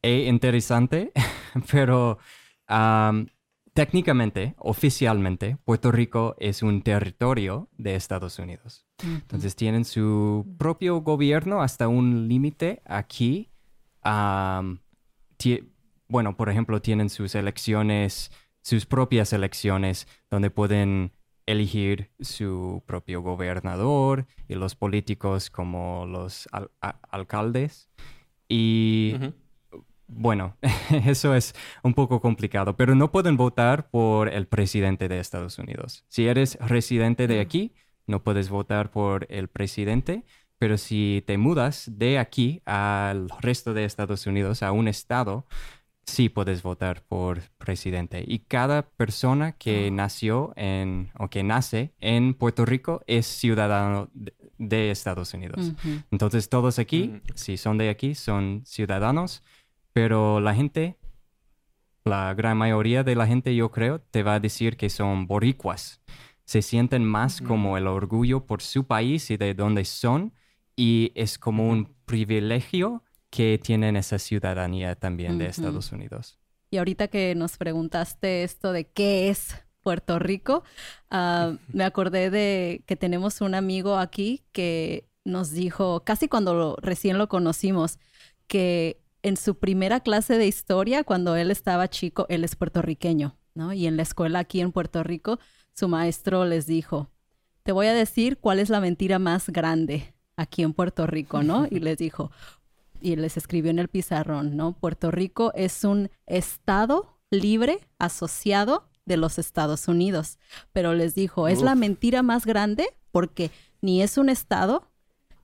e 0.03 0.25
interesante, 0.25 1.13
pero 1.71 2.19
técnicamente, 3.75 4.55
oficialmente, 4.59 5.59
Puerto 5.65 5.93
Rico 5.93 6.37
es 6.39 6.63
un 6.63 6.83
territorio 6.83 7.69
de 7.77 7.97
Estados 7.97 8.39
Unidos. 8.39 8.87
Entonces 9.03 9.57
tienen 9.57 9.85
su 9.85 10.47
propio 10.59 11.01
gobierno 11.03 11.61
hasta 11.61 11.89
un 11.89 12.29
límite 12.29 12.81
aquí. 12.87 13.51
Bueno, 16.09 16.37
por 16.37 16.49
ejemplo, 16.49 16.81
tienen 16.81 17.11
sus 17.11 17.35
elecciones, 17.35 18.31
sus 18.63 18.87
propias 18.87 19.33
elecciones, 19.33 20.07
donde 20.31 20.51
pueden 20.51 21.13
elegir 21.47 22.11
su 22.21 22.83
propio 22.87 23.21
gobernador 23.23 24.27
y 24.49 24.55
los 24.55 24.75
políticos 24.77 25.51
como 25.51 26.07
los 26.07 26.49
al- 26.53 26.71
alcaldes. 27.11 27.91
Y. 28.49 29.15
bueno, 30.07 30.57
eso 31.07 31.35
es 31.35 31.55
un 31.83 31.95
poco 31.95 32.21
complicado, 32.21 32.77
pero 32.77 32.95
no 32.95 33.11
pueden 33.11 33.37
votar 33.37 33.91
por 33.91 34.29
el 34.29 34.47
presidente 34.47 35.09
de 35.09 35.19
Estados 35.21 35.59
Unidos. 35.59 36.05
Si 36.09 36.27
eres 36.27 36.59
residente 36.61 37.27
de 37.27 37.41
aquí, 37.41 37.73
no 38.07 38.23
puedes 38.23 38.49
votar 38.51 38.91
por 38.91 39.27
el 39.31 39.49
presidente, 39.49 40.25
pero 40.59 40.79
si 40.79 41.23
te 41.27 41.37
mudas 41.39 41.91
de 41.95 42.19
aquí 42.19 42.63
al 42.65 43.29
resto 43.41 43.75
de 43.75 43.85
Estados 43.85 44.27
Unidos, 44.27 44.63
a 44.63 44.73
un 44.73 44.89
estado, 44.89 45.47
sí 46.07 46.29
puedes 46.29 46.63
votar 46.63 47.03
por 47.03 47.41
presidente. 47.57 48.23
Y 48.27 48.41
cada 48.41 48.83
persona 48.83 49.53
que 49.53 49.91
nació 49.91 50.53
en 50.57 51.11
o 51.19 51.29
que 51.29 51.43
nace 51.43 51.95
en 52.01 52.35
Puerto 52.35 52.67
Rico 52.67 53.03
es 53.07 53.27
ciudadano 53.27 54.11
de, 54.13 54.35
de 54.59 54.91
Estados 54.91 55.33
Unidos. 55.33 55.73
Ujú. 55.73 56.03
Entonces 56.11 56.49
todos 56.51 56.79
aquí, 56.79 57.09
Mm. 57.09 57.21
si 57.35 57.57
son 57.57 57.79
de 57.79 57.89
aquí, 57.89 58.15
son 58.15 58.63
ciudadanos, 58.67 59.43
pero 59.95 60.41
la 60.41 60.55
gente, 60.55 60.99
la 62.05 62.35
gran 62.35 62.59
mayoría 62.59 63.05
de 63.05 63.15
la 63.15 63.27
gente 63.27 63.55
yo 63.55 63.71
creo, 63.71 64.01
te 64.01 64.23
va 64.23 64.35
a 64.35 64.41
decir 64.41 64.77
que 64.77 64.91
son 64.91 65.27
boricuas. 65.27 66.03
Se 66.45 66.61
sienten 66.61 67.05
más 67.05 67.41
como 67.41 67.79
el 67.79 67.87
orgullo 67.87 68.45
por 68.45 68.61
su 68.61 68.85
país 68.87 69.31
y 69.31 69.39
de 69.39 69.55
dónde 69.55 69.87
son 69.87 70.35
y 70.77 71.13
es 71.15 71.39
como 71.39 71.69
un 71.69 71.95
privilegio 72.05 73.05
que 73.31 73.59
tienen 73.63 73.97
esa 73.97 74.19
ciudadanía 74.19 74.97
también 74.97 75.39
de. 75.39 75.47
Estados 75.47 75.93
Unidos. 75.93 76.39
Y 76.71 76.79
ahorita 76.79 77.07
que 77.07 77.35
nos 77.37 77.57
preguntaste 77.57 78.43
esto 78.43 78.73
de 78.73 78.89
qué 78.89 79.29
es 79.31 79.55
Puerto 79.81 80.19
Rico, 80.19 80.65
ah, 81.11 81.55
me 81.69 81.85
acordé 81.85 82.31
de 82.31 82.83
que 82.87 82.97
tenemos 82.97 83.41
un 83.41 83.55
amigo 83.55 83.97
aquí 83.97 84.43
que 84.51 85.09
nos 85.25 85.53
dijo, 85.53 86.03
casi 86.05 86.27
cuando 86.29 86.77
recién 86.83 87.17
lo 87.17 87.29
conocimos, 87.29 88.01
que 88.49 89.04
en 89.25 89.39
su 89.39 89.57
primera 89.57 90.01
clase 90.01 90.37
de 90.37 90.47
historia, 90.47 91.03
cuando 91.03 91.35
él 91.35 91.51
estaba 91.51 91.89
chico, 91.89 92.27
él 92.29 92.45
es 92.45 92.57
puertorriqueño, 92.57 93.39
¿no? 93.55 93.73
Y 93.73 93.87
en 93.87 93.97
la 93.97 94.03
escuela 94.03 94.39
aquí 94.39 94.61
en 94.61 94.71
Puerto 94.71 95.03
Rico, 95.03 95.39
su 95.73 95.89
maestro 95.89 96.45
les 96.45 96.67
dijo, 96.67 97.09
te 97.63 97.73
voy 97.73 97.87
a 97.87 97.95
decir 97.95 98.37
cuál 98.37 98.59
es 98.59 98.69
la 98.69 98.81
mentira 98.81 99.19
más 99.19 99.49
grande 99.49 100.15
aquí 100.37 100.63
en 100.63 100.75
Puerto 100.75 101.07
Rico, 101.07 101.43
¿no? 101.43 101.67
Y 101.71 101.81
les 101.81 101.97
dijo, 101.97 102.31
y 103.01 103.17
les 103.17 103.39
escribió 103.39 103.71
en 103.71 103.79
el 103.79 103.89
pizarrón, 103.89 104.59
¿no? 104.59 104.75
Puerto 104.75 105.11
Rico 105.11 105.53
es 105.55 105.85
un 105.85 106.11
estado 106.27 107.19
libre 107.31 107.79
asociado 107.99 108.91
de 109.07 109.17
los 109.17 109.39
Estados 109.39 109.89
Unidos, 109.89 110.39
pero 110.73 110.93
les 110.93 111.15
dijo, 111.15 111.49
es 111.49 111.63
la 111.63 111.75
mentira 111.75 112.23
más 112.23 112.45
grande 112.45 112.89
porque 113.11 113.51
ni 113.81 114.03
es 114.03 114.19
un 114.19 114.29
estado, 114.29 114.87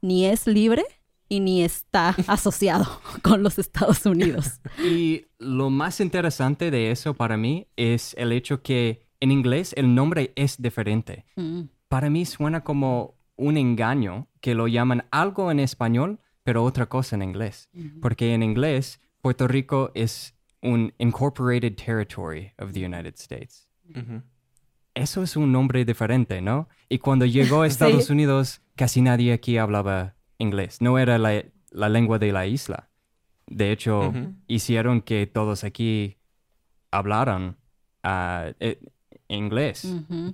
ni 0.02 0.26
es 0.26 0.46
libre 0.46 0.84
y 1.30 1.40
ni 1.40 1.62
está 1.64 2.10
asociado 2.26 3.00
con 3.22 3.42
los 3.42 3.58
Estados 3.58 4.04
Unidos. 4.04 4.60
Y 4.84 5.24
lo 5.38 5.70
más 5.70 6.00
interesante 6.00 6.70
de 6.70 6.90
eso 6.90 7.14
para 7.14 7.38
mí 7.38 7.68
es 7.76 8.14
el 8.18 8.32
hecho 8.32 8.62
que 8.62 9.06
en 9.20 9.30
inglés 9.30 9.72
el 9.78 9.94
nombre 9.94 10.32
es 10.36 10.60
diferente. 10.60 11.24
Mm. 11.36 11.62
Para 11.88 12.10
mí 12.10 12.26
suena 12.26 12.62
como 12.62 13.14
un 13.36 13.56
engaño 13.56 14.28
que 14.40 14.54
lo 14.54 14.68
llaman 14.68 15.06
algo 15.10 15.50
en 15.50 15.60
español, 15.60 16.18
pero 16.42 16.64
otra 16.64 16.86
cosa 16.86 17.16
en 17.16 17.22
inglés. 17.22 17.68
Porque 18.02 18.34
en 18.34 18.42
inglés, 18.42 19.00
Puerto 19.22 19.46
Rico 19.48 19.90
es 19.94 20.34
un 20.62 20.92
incorporated 20.98 21.74
territory 21.76 22.52
of 22.58 22.72
the 22.72 22.84
United 22.84 23.14
States. 23.16 23.68
Eso 24.94 25.22
es 25.22 25.36
un 25.36 25.52
nombre 25.52 25.84
diferente, 25.84 26.40
¿no? 26.42 26.68
Y 26.88 26.98
cuando 26.98 27.24
llegó 27.24 27.62
a 27.62 27.66
Estados 27.68 28.06
Sí. 28.06 28.12
Unidos, 28.12 28.60
casi 28.76 29.00
nadie 29.00 29.32
aquí 29.32 29.56
hablaba 29.58 30.16
inglés. 30.40 30.80
No 30.80 30.98
era 30.98 31.16
la, 31.18 31.44
la 31.70 31.88
lengua 31.88 32.18
de 32.18 32.32
la 32.32 32.46
isla. 32.46 32.88
De 33.46 33.70
hecho, 33.72 34.12
hicieron 34.48 35.00
que 35.02 35.26
todos 35.26 35.62
aquí 35.64 36.16
hablaran 36.90 37.56
ah, 38.02 38.52
eh, 38.60 38.80
inglés. 39.28 39.84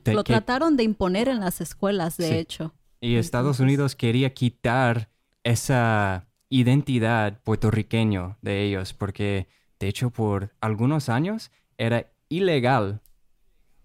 Lo 0.05 0.25
que- 0.25 0.33
trataron 0.33 0.77
de 0.77 0.85
imponer 0.85 1.29
en 1.29 1.41
las 1.41 1.61
escuelas, 1.61 2.17
de 2.17 2.29
Sí. 2.29 2.35
hecho. 2.35 2.75
Y 3.01 3.17
Estados 3.17 3.61
Unidos 3.61 3.95
quería 3.95 4.33
quitar 4.33 5.11
esa 5.45 6.27
identidad 6.49 7.41
puertorriqueño 7.43 8.39
de 8.43 8.63
ellos 8.65 8.95
porque, 8.95 9.49
de 9.79 9.89
hecho, 9.89 10.11
por 10.11 10.55
algunos 10.61 11.09
años 11.09 11.51
era 11.79 12.07
ilegal 12.29 13.01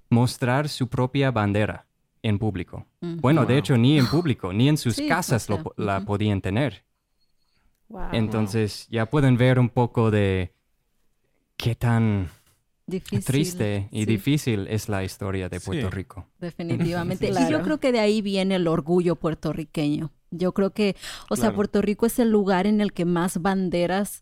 mostrar 0.09 0.69
su 0.69 0.87
propia 0.87 1.31
bandera 1.31 1.87
en 2.23 2.37
público. 2.39 2.85
Bueno, 3.01 3.45
de 3.45 3.57
hecho, 3.57 3.77
ni 3.77 3.97
en 3.97 4.07
público, 4.07 4.53
ni 4.53 4.69
en 4.69 4.77
sus 4.77 4.95
Sí, 4.95 5.07
casas 5.07 5.49
lo 5.49 5.57
sea, 5.57 5.65
la 5.77 6.01
podían 6.05 6.41
tener. 6.41 6.83
Wow. 7.89 8.09
Entonces, 8.13 8.87
ya 8.89 9.05
pueden 9.07 9.37
ver 9.37 9.59
un 9.59 9.69
poco 9.69 10.11
de 10.11 10.53
qué 11.57 11.75
tan 11.75 12.29
Difícil. 12.87 13.23
triste 13.25 13.87
y 13.91 13.99
sí, 14.01 14.05
difícil 14.05 14.67
es 14.67 14.87
la 14.89 15.03
historia 15.03 15.49
de 15.49 15.59
Sí. 15.59 15.65
Puerto 15.65 15.89
Rico. 15.89 16.27
Definitivamente. 16.39 17.29
Y 17.47 17.51
yo 17.51 17.61
creo 17.63 17.79
que 17.79 17.91
de 17.91 17.99
ahí 17.99 18.21
viene 18.21 18.55
el 18.55 18.67
orgullo 18.67 19.15
puertorriqueño. 19.15 20.11
Yo 20.31 20.53
creo 20.53 20.71
que, 20.71 20.95
o 21.29 21.35
sea. 21.35 21.53
Puerto 21.53 21.81
Rico 21.81 22.05
es 22.05 22.17
el 22.19 22.29
lugar 22.31 22.65
en 22.65 22.79
el 22.79 22.93
que 22.93 23.03
más 23.03 23.41
banderas 23.41 24.21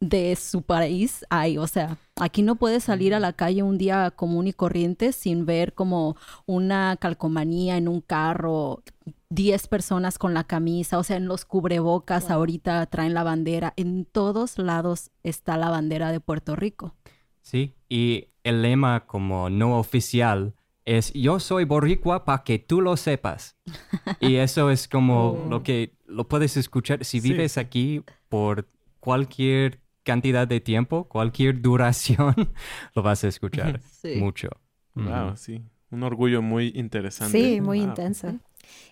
de 0.00 0.34
su 0.36 0.62
país 0.62 1.24
hay. 1.30 1.58
O 1.58 1.66
sea, 1.66 1.98
aquí 2.16 2.42
no 2.42 2.56
puedes 2.56 2.84
salir 2.84 3.14
a 3.14 3.20
la 3.20 3.32
calle 3.34 3.62
un 3.62 3.78
día 3.78 4.10
común 4.10 4.46
y 4.48 4.52
corriente 4.52 5.12
sin 5.12 5.44
ver 5.46 5.74
como 5.74 6.16
una 6.46 6.96
calcomanía 6.98 7.76
en 7.76 7.86
un 7.86 8.00
carro, 8.00 8.82
10 9.28 9.68
personas 9.68 10.18
con 10.18 10.34
la 10.34 10.44
camisa, 10.44 10.98
o 10.98 11.04
sea, 11.04 11.16
en 11.16 11.26
los 11.28 11.44
cubrebocas 11.44 12.30
ahorita 12.30 12.84
traen 12.86 13.14
la 13.14 13.22
bandera. 13.22 13.74
En 13.76 14.04
todos 14.06 14.58
lados 14.58 15.10
está 15.22 15.56
la 15.56 15.68
bandera 15.70 16.10
de 16.10 16.20
Puerto 16.20 16.56
Rico. 16.56 16.94
Sí, 17.42 17.74
y 17.88 18.28
el 18.42 18.62
lema 18.62 19.06
como 19.06 19.50
no 19.50 19.78
oficial 19.78 20.54
es 20.86 21.12
yo 21.12 21.38
soy 21.40 21.64
boricua 21.64 22.24
para 22.24 22.42
que 22.42 22.58
tú 22.58 22.80
lo 22.80 22.96
sepas. 22.96 23.56
Y 24.20 24.36
eso 24.36 24.70
es 24.70 24.88
como 24.88 25.46
lo 25.48 25.62
que 25.62 25.94
lo 26.06 26.26
puedes 26.26 26.56
escuchar 26.56 27.04
si 27.04 27.20
Sí. 27.20 27.30
vives 27.30 27.56
aquí 27.58 28.02
por 28.28 28.68
cualquier 28.98 29.79
cantidad 30.04 30.46
de 30.48 30.60
tiempo, 30.60 31.08
cualquier 31.08 31.60
duración, 31.62 32.34
lo 32.94 33.02
vas 33.02 33.24
a 33.24 33.28
escuchar 33.28 33.80
Sí. 34.02 34.14
mucho. 34.14 34.48
Wow, 34.94 35.36
sí. 35.36 35.62
Un 35.90 36.02
orgullo 36.04 36.42
muy 36.42 36.72
interesante. 36.74 37.48
Sí, 37.48 37.60
muy 37.60 37.78
Wow. 37.78 37.84
intenso. 37.88 38.38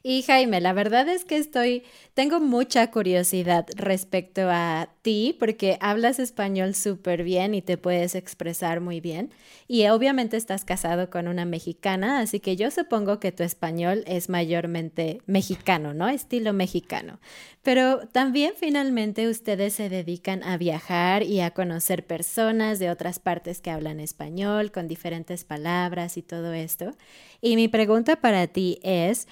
Y 0.03 0.23
Jaime, 0.23 0.61
la 0.61 0.73
verdad 0.73 1.09
es 1.09 1.25
que 1.25 1.37
estoy, 1.37 1.85
tengo 2.15 2.41
mucha 2.41 2.91
curiosidad 2.91 3.67
respecto 3.77 4.43
a 4.51 4.91
ti, 5.09 5.35
porque 5.41 5.79
hablas 5.81 6.19
español 6.19 6.75
súper 6.75 7.25
bien 7.25 7.55
y 7.55 7.63
te 7.63 7.79
puedes 7.79 8.15
expresar 8.15 8.83
muy 8.83 9.01
bien. 9.01 9.31
Y 9.67 9.87
obviamente 9.87 10.37
estás 10.37 10.67
casado 10.67 11.09
con 11.09 11.29
una 11.29 11.47
mexicana, 11.47 12.21
así 12.21 12.41
que 12.41 12.57
yo 12.57 12.71
supongo 12.71 13.19
que 13.19 13.33
tu 13.33 13.43
español 13.43 14.05
es 14.07 14.29
mayormente 14.29 15.23
mexicano, 15.25 15.95
¿no? 15.95 16.11
Estilo 16.11 16.53
mexicano. 16.53 17.21
Pero 17.63 18.01
también 18.09 18.53
finalmente 18.55 19.31
ustedes 19.31 19.73
se 19.73 19.89
dedican 19.89 20.43
a 20.43 20.59
viajar 20.59 21.23
y 21.23 21.41
a 21.41 21.53
conocer 21.53 22.05
personas 22.05 22.79
de 22.79 22.91
otras 22.91 23.19
partes 23.19 23.63
que 23.63 23.71
hablan 23.71 24.01
español, 24.01 24.73
con 24.73 24.89
diferentes 24.89 25.43
palabras 25.45 26.19
y 26.19 26.23
todo 26.23 26.53
esto. 26.53 26.95
Y 27.41 27.57
mi 27.57 27.69
pregunta 27.69 28.17
para 28.17 28.47
ti 28.47 28.79
es, 28.83 29.27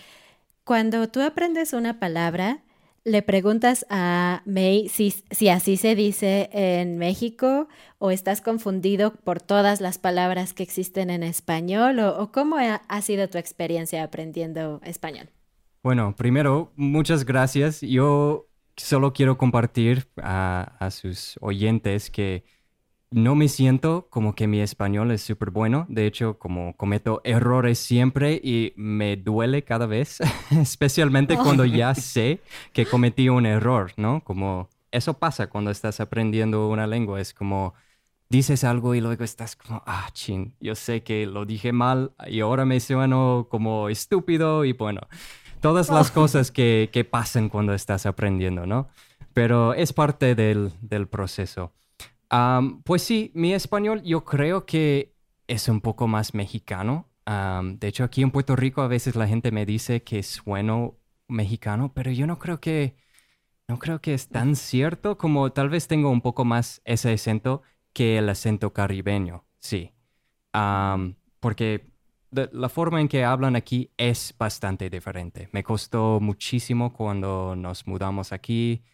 cuando 0.64 1.06
tú 1.10 1.20
aprendes 1.20 1.74
una 1.74 2.00
palabra, 2.00 2.62
le 3.06 3.22
preguntas 3.22 3.86
a 3.88 4.42
May 4.46 4.88
si, 4.88 5.14
así 5.48 5.76
se 5.76 5.94
dice 5.94 6.50
en 6.52 6.98
México 6.98 7.68
o 7.98 8.10
estás 8.10 8.40
confundido 8.40 9.14
por 9.14 9.40
todas 9.40 9.80
las 9.80 9.96
palabras 9.98 10.52
que 10.52 10.64
existen 10.64 11.10
en 11.10 11.22
español 11.22 12.00
o, 12.00 12.32
cómo 12.32 12.56
ha, 12.58 13.02
sido 13.02 13.28
tu 13.28 13.38
experiencia 13.38 14.02
aprendiendo 14.02 14.80
español. 14.82 15.28
Bueno, 15.84 16.16
primero, 16.16 16.72
muchas 16.74 17.24
gracias. 17.24 17.80
Yo 17.80 18.48
solo 18.76 19.12
quiero 19.12 19.38
compartir 19.38 20.08
a 20.16 20.88
sus 20.90 21.38
oyentes 21.40 22.10
que 22.10 22.44
no 23.10 23.34
me 23.34 23.48
siento 23.48 24.08
como 24.10 24.34
que 24.34 24.46
mi 24.46 24.60
español 24.60 25.10
es 25.10 25.22
súper 25.22 25.50
bueno. 25.50 25.86
De 25.88 26.06
hecho, 26.06 26.38
como 26.38 26.76
cometo 26.76 27.20
errores 27.24 27.78
siempre 27.78 28.40
y 28.42 28.72
me 28.76 29.16
duele 29.16 29.64
cada 29.64 29.86
vez, 29.86 30.18
especialmente 30.50 31.36
cuando 31.36 31.64
ya 31.64 31.94
sé 31.94 32.40
que 32.72 32.86
cometí 32.86 33.28
un 33.28 33.46
error, 33.46 33.92
¿no? 33.96 34.22
Como 34.24 34.68
eso 34.90 35.14
pasa 35.14 35.48
cuando 35.48 35.70
estás 35.70 36.00
aprendiendo 36.00 36.68
una 36.68 36.86
lengua. 36.86 37.20
Es 37.20 37.32
como 37.32 37.74
dices 38.28 38.64
algo 38.64 38.94
y 38.94 39.00
luego 39.00 39.24
estás 39.24 39.56
como, 39.56 39.82
ah, 39.86 40.08
chin, 40.12 40.54
yo 40.60 40.74
sé 40.74 41.02
que 41.02 41.26
lo 41.26 41.44
dije 41.44 41.72
mal 41.72 42.12
y 42.26 42.40
ahora 42.40 42.64
me 42.64 42.80
sueno 42.80 43.46
como 43.50 43.88
estúpido 43.88 44.64
y 44.64 44.72
bueno, 44.72 45.00
todas 45.60 45.90
las 45.90 46.10
cosas 46.10 46.50
que, 46.50 46.90
que 46.92 47.04
pasan 47.04 47.48
cuando 47.48 47.72
estás 47.74 48.04
aprendiendo, 48.06 48.66
¿no? 48.66 48.88
Pero 49.32 49.74
es 49.74 49.92
parte 49.92 50.34
del, 50.34 50.72
del 50.80 51.08
proceso. 51.08 51.72
Am, 52.28 52.82
pues 52.82 53.02
sí, 53.02 53.30
mi 53.34 53.52
español 53.52 54.02
yo 54.02 54.24
creo 54.24 54.66
que 54.66 55.14
es 55.46 55.68
un 55.68 55.80
poco 55.80 56.08
más 56.08 56.34
mexicano. 56.34 57.08
De 57.26 57.88
hecho, 57.88 58.04
aquí 58.04 58.22
en 58.22 58.30
Puerto 58.30 58.54
Rico 58.54 58.82
a 58.82 58.88
veces 58.88 59.16
la 59.16 59.26
gente 59.26 59.50
me 59.50 59.66
dice 59.66 60.02
que 60.02 60.22
sueno 60.22 60.98
mexicano, 61.28 61.92
pero 61.92 62.12
yo 62.12 62.26
no 62.26 62.38
creo 62.38 62.60
que, 62.60 62.96
no 63.66 63.78
creo 63.78 64.00
que 64.00 64.14
es 64.14 64.28
tan 64.28 64.54
cierto 64.54 65.18
como 65.18 65.50
tal 65.50 65.68
vez 65.68 65.88
tengo 65.88 66.10
un 66.10 66.20
poco 66.20 66.44
más 66.44 66.80
ese 66.84 67.12
acento 67.12 67.62
que 67.92 68.18
el 68.18 68.28
acento 68.28 68.72
caribeño, 68.72 69.44
sí. 69.58 69.92
Porque 71.40 71.90
la 72.30 72.68
forma 72.68 73.00
en 73.00 73.08
que 73.08 73.24
hablan 73.24 73.56
aquí 73.56 73.90
es 73.96 74.34
bastante 74.38 74.88
diferente. 74.88 75.48
Me 75.52 75.64
costó 75.64 76.20
muchísimo 76.20 76.92
cuando 76.92 77.56
nos 77.56 77.86
mudamos 77.86 78.32
aquí. 78.32 78.84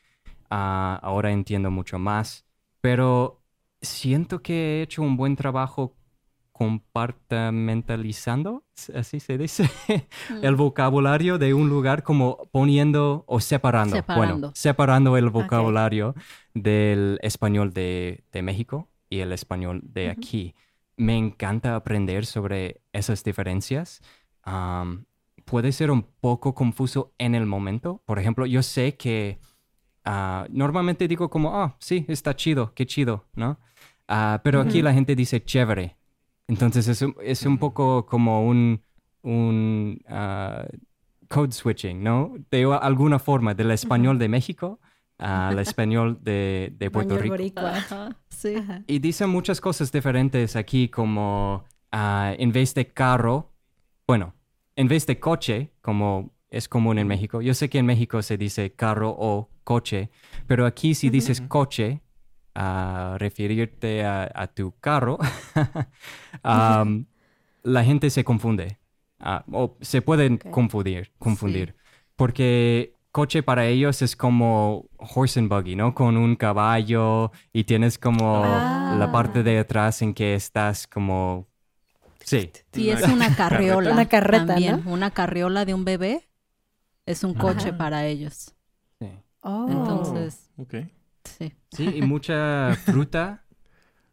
Ah, 0.48 0.98
ahora 1.02 1.32
entiendo 1.32 1.70
mucho 1.70 1.98
más. 1.98 2.46
Pero 2.82 3.40
siento 3.80 4.42
que 4.42 4.80
he 4.80 4.82
hecho 4.82 5.00
un 5.00 5.16
buen 5.16 5.36
trabajo 5.36 5.96
compartimentalizando, 6.52 8.64
así 8.94 9.20
se 9.20 9.38
dice, 9.38 9.70
el 10.42 10.54
vocabulario 10.54 11.38
de 11.38 11.54
un 11.54 11.70
lugar 11.70 12.02
como 12.02 12.46
poniendo 12.52 13.24
o 13.26 13.40
separando. 13.40 13.96
Separando. 13.96 14.26
Bueno, 14.26 14.52
separando 14.54 15.16
el 15.16 15.30
vocabulario 15.30 16.14
del 16.52 17.18
español 17.22 17.72
de, 17.72 18.24
de 18.30 18.42
México 18.42 18.90
y 19.08 19.20
el 19.20 19.32
español 19.32 19.80
de 19.84 20.10
aquí. 20.10 20.54
Me 20.96 21.16
encanta 21.16 21.74
aprender 21.74 22.26
sobre 22.26 22.82
esas 22.92 23.24
diferencias. 23.24 24.02
Puede 25.44 25.72
ser 25.72 25.90
un 25.90 26.02
poco 26.20 26.54
confuso 26.54 27.14
en 27.18 27.34
el 27.34 27.46
momento. 27.46 28.02
Por 28.04 28.18
ejemplo, 28.18 28.46
yo 28.46 28.62
sé 28.62 28.96
que 28.96 29.38
ah, 30.04 30.46
normalmente 30.50 31.06
digo 31.08 31.28
como, 31.30 31.54
ah, 31.60 31.76
sí, 31.78 32.04
está 32.08 32.34
chido, 32.36 32.72
qué 32.74 32.86
chido, 32.86 33.24
¿no? 33.34 33.58
Ah, 34.08 34.40
pero 34.44 34.60
aquí 34.60 34.82
la 34.82 34.92
gente 34.92 35.14
dice 35.16 35.42
chévere. 35.44 35.96
Entonces 36.48 36.88
es, 36.88 37.00
un- 37.02 37.16
es 37.22 37.44
un 37.46 37.56
poco 37.58 38.04
como 38.06 38.46
un, 38.46 38.82
un 39.22 40.00
ah, 40.08 40.66
code 41.28 41.52
switching, 41.52 42.02
¿no? 42.02 42.34
De 42.50 42.64
alguna 42.64 43.18
forma, 43.18 43.54
del 43.54 43.70
español 43.70 44.18
de 44.18 44.28
México 44.28 44.80
al 45.18 45.58
español 45.60 46.18
de, 46.20 46.74
de 46.76 46.90
Puerto 46.90 47.16
Rico. 47.16 47.60
Ajá, 47.60 48.16
sí. 48.28 48.56
Ajá. 48.56 48.82
Y 48.86 48.98
dicen 48.98 49.30
muchas 49.30 49.60
cosas 49.60 49.92
diferentes 49.92 50.56
aquí, 50.56 50.88
como 50.88 51.64
en 51.92 52.52
vez 52.52 52.74
de 52.74 52.88
carro, 52.92 53.52
bueno, 54.06 54.34
en 54.76 54.88
vez 54.88 55.06
de 55.06 55.20
coche, 55.20 55.72
como 55.80 56.31
es 56.52 56.68
común 56.68 56.98
en 56.98 57.08
México. 57.08 57.40
Yo 57.40 57.54
sé 57.54 57.68
que 57.68 57.78
en 57.78 57.86
México 57.86 58.22
se 58.22 58.36
dice 58.36 58.72
carro 58.72 59.14
o 59.18 59.48
coche, 59.64 60.10
pero 60.46 60.66
aquí 60.66 60.94
si 60.94 61.08
dices 61.08 61.40
coche, 61.40 62.02
a 62.54 63.16
referirte 63.18 64.04
a, 64.04 64.30
a 64.34 64.46
tu 64.48 64.74
carro, 64.78 65.18
la 67.62 67.84
gente 67.84 68.10
se 68.10 68.22
confunde. 68.22 68.78
Ah, 69.18 69.44
o 69.50 69.78
se 69.80 70.02
pueden 70.02 70.36
confundir, 70.36 71.12
confundir. 71.18 71.74
Porque 72.16 72.96
coche 73.12 73.42
para 73.42 73.66
ellos 73.66 74.02
es 74.02 74.14
como 74.14 74.86
horse 74.98 75.40
and 75.40 75.48
buggy, 75.48 75.74
¿no? 75.74 75.94
Con 75.94 76.18
un 76.18 76.36
caballo 76.36 77.32
y 77.52 77.64
tienes 77.64 77.98
como 77.98 78.42
la 78.44 79.10
parte 79.10 79.42
de 79.42 79.60
atrás 79.60 80.02
en 80.02 80.12
que 80.12 80.34
estás 80.34 80.86
como... 80.86 81.46
Sí. 82.24 82.50
Sí, 82.72 82.90
es 82.90 83.02
una 83.08 83.34
carriola. 83.34 83.90
Una 83.92 84.06
carreta, 84.06 84.46
también. 84.46 84.82
¿no? 84.84 84.92
Una 84.92 85.10
carriola 85.10 85.64
de 85.64 85.74
un 85.74 85.84
bebé 85.84 86.28
es 87.06 87.24
un 87.24 87.34
coche 87.34 87.72
para 87.72 88.06
ellos. 88.06 88.54
sí. 89.00 89.08
Oh. 89.44 89.66
Entonces, 89.68 90.50
Ok. 90.56 90.74
sí. 91.24 91.52
Sí, 91.72 91.96
y 91.96 92.02
mucha 92.02 92.74
fruta 92.84 93.44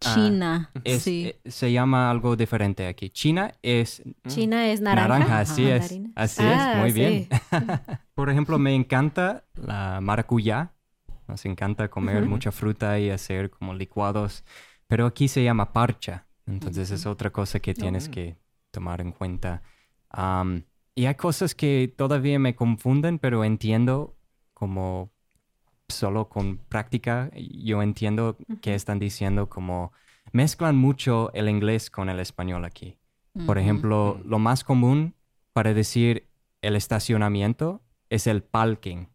Ah, 0.02 0.16
China, 0.16 0.72
es, 0.86 1.04
sí. 1.04 1.26
eh, 1.44 1.52
se 1.52 1.74
llama 1.74 2.10
algo 2.10 2.38
diferente 2.38 2.88
aquí. 2.88 3.10
China 3.10 3.52
es 3.62 4.02
China 4.30 4.72
es 4.72 4.80
naranja. 4.80 5.10
naranja, 5.10 5.40
así 5.42 5.68
es. 5.68 5.82
Mandarina. 5.82 6.12
Así 6.16 6.42
Ah, 6.46 6.72
es, 6.74 6.80
muy 6.80 6.92
bien. 6.94 7.28
Por 8.16 8.30
ejemplo, 8.30 8.58
me 8.58 8.74
encanta 8.74 9.44
la 9.56 10.00
maracuyá. 10.02 10.74
Nos 11.28 11.46
encanta 11.46 11.90
comer 11.90 12.26
mucha 12.26 12.52
fruta 12.54 12.98
y 12.98 13.10
hacer 13.10 13.50
como 13.50 13.74
licuados. 13.74 14.46
Pero 14.88 15.06
aquí 15.06 15.28
se 15.28 15.44
llama 15.44 15.74
parcha. 15.74 16.28
Entonces 16.48 16.90
es 16.92 17.06
otra 17.06 17.30
cosa 17.32 17.60
que 17.60 17.74
tienes 17.74 18.08
que 18.08 18.38
tomar 18.72 19.02
en 19.02 19.12
cuenta. 19.12 19.62
Y 21.00 21.06
hay 21.06 21.16
cosas 21.16 21.56
que 21.56 21.94
todavía 21.96 22.40
me 22.40 22.56
confunden, 22.56 23.20
pero 23.20 23.46
entiendo 23.46 24.18
como 24.54 25.10
solo 25.88 26.28
con 26.28 26.58
práctica. 26.58 27.32
Yo 27.38 27.82
entiendo 27.82 28.36
que 28.60 28.76
están 28.76 29.00
diciendo 29.00 29.48
como 29.48 29.94
mezclan 30.34 30.76
mucho 30.76 31.32
el 31.34 31.48
inglés 31.48 31.90
con 31.90 32.10
el 32.10 32.20
español 32.20 32.66
aquí. 32.66 32.98
Por 33.46 33.58
ejemplo, 33.58 34.20
lo 34.26 34.40
más 34.40 34.66
común 34.66 35.16
para 35.54 35.74
decir 35.74 36.28
el 36.62 36.76
estacionamiento 36.76 37.82
es 38.10 38.28
el 38.28 38.44
parking. 38.44 39.06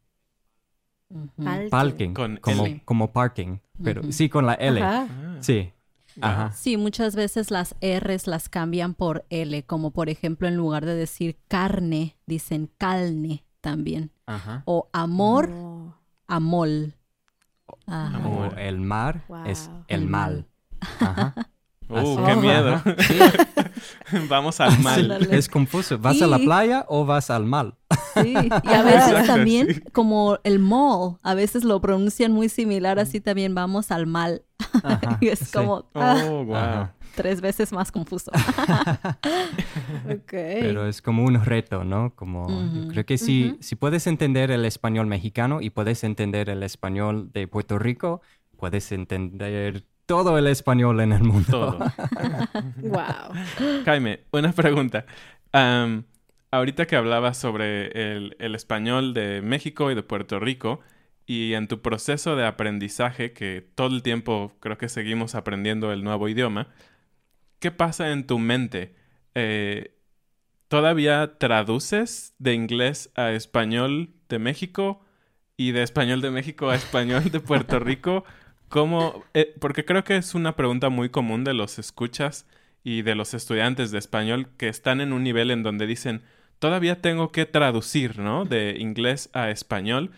Parking. 1.36 1.68
Parking, 1.68 2.14
Con 2.14 2.36
como, 2.38 2.64
como 2.86 3.12
parking, 3.12 3.58
pero 3.82 4.10
sí 4.10 4.30
con 4.30 4.46
la 4.46 4.54
L. 4.54 4.80
Ajá. 4.80 5.06
Ah, 5.10 5.36
Sí, 5.40 5.73
ajá. 6.20 6.52
Sí, 6.52 6.76
muchas 6.76 7.16
veces 7.16 7.50
las 7.50 7.74
R's 7.80 8.26
las 8.26 8.48
cambian 8.48 8.94
por 8.94 9.24
L, 9.30 9.64
como 9.64 9.90
por 9.92 10.08
ejemplo 10.08 10.48
en 10.48 10.56
lugar 10.56 10.84
de 10.86 10.94
decir 10.94 11.38
carne, 11.48 12.16
dicen 12.26 12.70
calne 12.78 13.44
también. 13.60 14.10
ajá. 14.26 14.62
O 14.66 14.88
amor, 14.92 15.50
Oh. 15.52 15.94
amol. 16.26 16.94
Ajá. 17.86 18.18
O 18.26 18.42
Amor. 18.44 18.58
el 18.58 18.80
mar 18.80 19.24
es 19.46 19.68
Wow. 19.68 19.84
El 19.88 20.06
mal. 20.06 20.46
Ajá. 21.00 21.34
Uh, 21.88 21.96
Así. 21.98 22.16
qué 22.26 22.36
miedo. 22.36 22.82
Sí, 22.98 23.18
Vamos 24.28 24.60
al 24.60 24.78
mal. 24.80 25.28
Es 25.30 25.48
confuso. 25.48 25.98
¿Vas 25.98 26.20
a 26.22 26.26
la 26.26 26.38
playa 26.38 26.84
o 26.88 27.04
vas 27.04 27.30
al 27.30 27.44
mal? 27.44 27.74
Sí, 28.14 28.32
y 28.34 28.68
a 28.72 28.82
veces 28.82 29.08
Exacto, 29.08 29.26
también 29.26 29.74
sí. 29.74 29.80
como 29.92 30.38
el 30.44 30.58
mall, 30.60 31.16
a 31.22 31.34
veces 31.34 31.64
lo 31.64 31.80
pronuncian 31.80 32.32
muy 32.32 32.48
similar, 32.48 32.98
así 32.98 33.20
también 33.20 33.54
vamos 33.54 33.90
al 33.90 34.06
mal. 34.06 34.42
Ajá, 34.82 35.18
y 35.20 35.28
es 35.28 35.40
sí. 35.40 35.52
como 35.52 35.84
ah, 35.94 36.22
Oh, 36.26 36.44
wow. 36.44 36.56
Ajá. 36.56 36.94
tres 37.14 37.40
veces 37.40 37.72
más 37.72 37.90
confuso. 37.92 38.30
Ok. 40.10 40.30
Pero 40.30 40.86
es 40.86 41.00
como 41.02 41.24
un 41.24 41.42
reto, 41.44 41.84
¿no? 41.84 42.14
Como 42.14 42.46
yo 42.72 42.88
creo 42.88 43.06
que 43.06 43.18
si, 43.18 43.56
si 43.60 43.74
puedes 43.76 44.06
entender 44.06 44.50
el 44.50 44.64
español 44.64 45.06
mexicano 45.06 45.60
y 45.60 45.70
puedes 45.70 46.04
entender 46.04 46.50
el 46.50 46.62
español 46.62 47.30
de 47.32 47.48
Puerto 47.48 47.78
Rico, 47.78 48.20
puedes 48.56 48.92
entender 48.92 49.84
todo 50.06 50.38
el 50.38 50.46
español 50.46 51.00
en 51.00 51.12
el 51.12 51.24
mundo. 51.24 51.50
Todo. 51.50 51.78
Wow. 52.82 53.82
Jaime, 53.84 54.20
una 54.32 54.52
pregunta. 54.52 55.06
Ahorita 56.50 56.86
que 56.86 56.96
hablabas 56.96 57.36
sobre 57.36 57.86
el, 58.14 58.36
el 58.38 58.54
español 58.54 59.14
de 59.14 59.42
México 59.42 59.90
y 59.90 59.94
de 59.94 60.02
Puerto 60.02 60.38
Rico, 60.38 60.80
y 61.26 61.54
en 61.54 61.68
tu 61.68 61.80
proceso 61.80 62.36
de 62.36 62.46
aprendizaje, 62.46 63.32
que 63.32 63.66
todo 63.74 63.94
el 63.94 64.02
tiempo 64.02 64.52
creo 64.60 64.78
que 64.78 64.88
seguimos 64.88 65.34
aprendiendo 65.34 65.92
el 65.92 66.04
nuevo 66.04 66.28
idioma, 66.28 66.68
¿qué 67.58 67.70
pasa 67.70 68.12
en 68.12 68.26
tu 68.26 68.38
mente? 68.38 68.94
Eh, 69.34 69.96
¿Todavía 70.68 71.38
traduces 71.38 72.34
de 72.38 72.54
inglés 72.54 73.10
a 73.14 73.32
español 73.32 74.10
de 74.28 74.38
México 74.38 75.00
y 75.56 75.72
de 75.72 75.82
español 75.82 76.20
de 76.20 76.30
México 76.30 76.68
a 76.68 76.74
español 76.74 77.30
de 77.30 77.40
Puerto 77.40 77.78
Rico? 77.78 78.24
¿Cómo? 78.74 79.24
eh, 79.34 79.54
porque 79.60 79.84
creo 79.84 80.02
que 80.02 80.16
es 80.16 80.34
una 80.34 80.56
pregunta 80.56 80.88
muy 80.88 81.08
común 81.08 81.44
de 81.44 81.54
los 81.54 81.78
escuchas 81.78 82.46
y 82.82 83.02
de 83.02 83.14
los 83.14 83.32
estudiantes 83.32 83.92
de 83.92 83.98
español 83.98 84.48
que 84.56 84.68
están 84.68 85.00
en 85.00 85.12
un 85.12 85.22
nivel 85.22 85.52
en 85.52 85.62
donde 85.62 85.86
dicen, 85.86 86.22
todavía 86.58 87.00
tengo 87.00 87.30
que 87.30 87.46
traducir, 87.46 88.18
¿no? 88.18 88.44
De 88.44 88.76
inglés 88.78 89.30
a 89.32 89.50
español. 89.50 90.10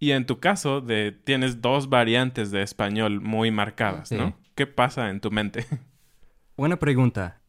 Y 0.00 0.10
en 0.10 0.26
tu 0.26 0.40
caso, 0.40 0.80
de, 0.80 1.12
tienes 1.12 1.62
dos 1.62 1.88
variantes 1.88 2.50
de 2.50 2.62
español 2.62 3.20
muy 3.20 3.50
marcadas, 3.52 4.08
Sí. 4.08 4.16
¿no? 4.16 4.36
¿Qué 4.56 4.66
pasa 4.66 5.08
en 5.10 5.20
tu 5.20 5.30
mente? 5.30 5.66
Buena 6.56 6.78
pregunta. 6.78 7.40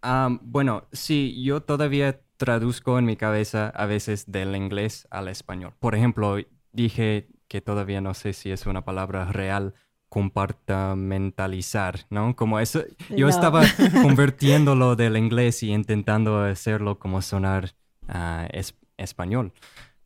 Bueno, 0.42 0.88
sí, 0.92 1.42
yo 1.44 1.64
todavía 1.64 2.22
traduzco 2.38 3.00
en 3.00 3.06
mi 3.06 3.18
cabeza 3.18 3.70
a 3.70 3.86
veces 3.88 4.32
del 4.32 4.56
inglés 4.56 5.08
al 5.10 5.28
español. 5.28 5.74
Por 5.80 5.96
ejemplo, 5.96 6.38
dije 6.72 7.28
que 7.48 7.62
todavía 7.62 8.00
no 8.00 8.14
sé 8.14 8.34
si 8.34 8.52
es 8.52 8.66
una 8.68 8.86
palabra 8.86 9.26
real, 9.26 9.74
compartimentalizar, 10.12 12.02
¿no? 12.10 12.36
Como 12.36 12.60
eso, 12.60 12.84
yo 13.10 13.26
No. 13.28 13.30
estaba 13.30 13.62
convirtiéndolo 14.02 14.96
del 14.96 15.18
inglés 15.18 15.64
y 15.64 15.72
intentando 15.72 16.40
hacerlo 16.44 17.00
como 17.00 17.22
sonar 17.22 17.74
ah, 18.08 18.48
es- 18.52 18.76
español, 18.98 19.54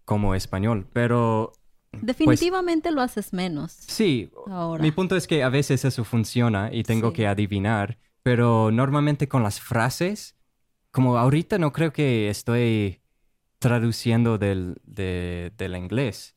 como 0.06 0.36
español, 0.36 0.88
pero 0.94 1.54
Definitivamente 1.91 2.91
lo 2.91 3.02
haces 3.02 3.32
menos 3.34 3.72
sí, 3.72 4.30
ahora. 4.48 4.82
mi 4.84 4.91
punto 4.91 5.15
es 5.15 5.28
que 5.28 5.44
a 5.44 5.50
veces 5.50 5.86
eso 5.86 6.04
funciona 6.04 6.70
y 6.72 6.84
tengo 6.84 7.10
Sí. 7.10 7.15
que 7.15 7.28
adivinar, 7.28 7.98
pero 8.22 8.70
normalmente 8.72 9.28
con 9.28 9.44
las 9.44 9.60
frases, 9.62 10.36
como 10.91 11.18
ahorita 11.18 11.58
no 11.58 11.72
creo 11.72 11.91
que 11.94 12.30
estoy 12.30 13.00
traduciendo 13.60 14.38
del, 14.38 14.76
de- 14.84 15.52
del 15.58 15.76
inglés. 15.78 16.36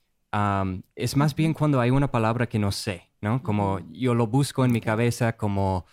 Es 0.94 1.16
más 1.16 1.34
bien 1.34 1.54
cuando 1.54 1.80
hay 1.80 1.90
una 1.90 2.10
palabra 2.10 2.46
que 2.48 2.58
no 2.58 2.70
sé, 2.70 3.07
¿no? 3.20 3.42
Como 3.42 3.80
yo 3.92 4.14
lo 4.14 4.26
busco 4.26 4.64
en 4.64 4.72
mi 4.72 4.80
cabeza 4.80 5.36
como, 5.36 5.86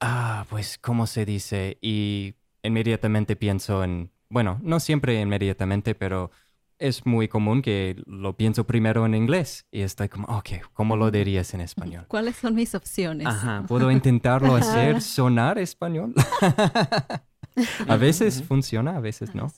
ah, 0.00 0.46
pues, 0.48 0.78
¿cómo 0.78 1.06
se 1.06 1.24
dice? 1.24 1.78
Y 1.80 2.34
inmediatamente 2.62 3.36
pienso 3.36 3.84
en, 3.84 4.10
bueno, 4.28 4.58
no 4.62 4.80
siempre 4.80 5.20
inmediatamente, 5.20 5.94
pero 5.94 6.30
es 6.78 7.06
muy 7.06 7.28
común 7.28 7.62
que 7.62 8.02
lo 8.06 8.36
pienso 8.36 8.64
primero 8.66 9.06
en 9.06 9.14
inglés 9.14 9.66
y 9.70 9.82
estoy 9.82 10.08
como, 10.08 10.26
ok, 10.26 10.50
¿cómo 10.72 10.96
lo 10.96 11.10
dirías 11.10 11.54
en 11.54 11.60
español? 11.60 12.04
¿Cuáles 12.08 12.36
son 12.36 12.54
mis 12.54 12.74
opciones? 12.74 13.26
Ajá, 13.26 13.64
¿puedo 13.66 13.90
intentarlo 13.90 14.56
hacer 14.56 15.00
sonar 15.00 15.58
español? 15.58 16.14
a 17.88 17.96
veces 17.96 18.42
funciona, 18.42 18.96
a 18.96 19.00
veces 19.00 19.34
no. 19.34 19.52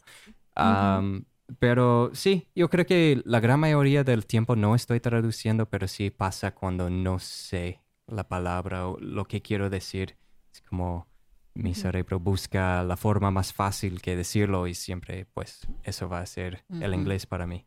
Am, 0.55 1.25
pero 1.59 2.11
sí, 2.13 2.49
yo 2.55 2.69
creo 2.69 2.87
que 2.87 3.23
la 3.25 3.41
gran 3.41 3.61
mayoría 3.61 4.05
del 4.05 4.27
tiempo 4.27 4.57
no 4.57 4.75
estoy 4.75 5.01
traduciendo, 5.01 5.67
pero 5.67 5.89
sí 5.89 6.11
pasa 6.11 6.55
cuando 6.55 6.91
no 6.91 7.19
sé 7.19 7.83
la 8.07 8.29
palabra 8.29 8.89
o 8.89 8.99
lo 8.99 9.27
que 9.27 9.43
quiero 9.43 9.71
decir. 9.71 10.17
Es 10.53 10.61
como 10.63 11.07
mi 11.55 11.75
cerebro 11.75 12.21
busca 12.21 12.83
la 12.83 12.97
forma 12.97 13.31
más 13.31 13.53
fácil 13.53 14.03
que 14.03 14.17
decirlo 14.17 14.67
y 14.67 14.75
siempre 14.75 15.27
pues 15.33 15.67
eso 15.85 16.09
va 16.09 16.21
a 16.21 16.27
ser 16.27 16.65
el 16.69 16.95
inglés 16.95 17.27
para 17.27 17.47
mí. 17.47 17.67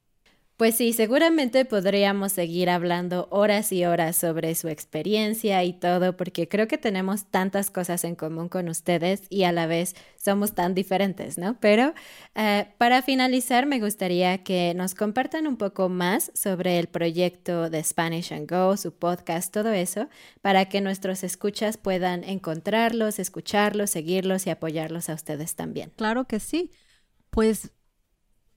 Pues 0.60 0.76
sí, 0.76 0.92
seguramente 0.92 1.64
podríamos 1.64 2.34
seguir 2.34 2.70
hablando 2.70 3.30
horas 3.32 3.72
y 3.72 3.86
horas 3.86 4.18
sobre 4.18 4.56
su 4.56 4.68
experiencia 4.68 5.64
y 5.64 5.72
todo, 5.72 6.18
porque 6.18 6.50
creo 6.50 6.68
que 6.68 6.78
tenemos 6.78 7.28
tantas 7.32 7.72
cosas 7.72 8.04
en 8.04 8.16
común 8.16 8.50
con 8.50 8.68
ustedes 8.68 9.24
y 9.30 9.44
a 9.46 9.54
la 9.54 9.68
vez 9.68 9.96
somos 10.18 10.56
tan 10.56 10.76
diferentes, 10.76 11.38
¿no? 11.38 11.58
Pero 11.62 11.94
eh, 12.36 12.68
para 12.78 13.02
finalizar, 13.02 13.68
me 13.68 13.80
gustaría 13.80 14.44
que 14.44 14.74
nos 14.76 14.96
compartan 14.96 15.48
un 15.48 15.56
poco 15.56 15.88
más 15.88 16.30
sobre 16.36 16.78
el 16.78 16.88
proyecto 16.88 17.70
de 17.70 17.82
Spanish 17.82 18.34
and 18.34 18.52
Go, 18.52 18.76
su 18.76 18.92
podcast, 18.94 19.54
todo 19.54 19.72
eso, 19.72 20.10
para 20.42 20.66
que 20.66 20.82
nuestros 20.82 21.24
escuchas 21.24 21.78
puedan 21.78 22.26
encontrarlos, 22.26 23.20
escucharlos, 23.20 23.92
seguirlos 23.92 24.46
y 24.46 24.50
apoyarlos 24.50 25.08
a 25.08 25.14
ustedes 25.14 25.56
también. 25.56 25.94
Claro 25.96 26.26
que 26.26 26.42
sí. 26.42 26.70
Pues 27.30 27.72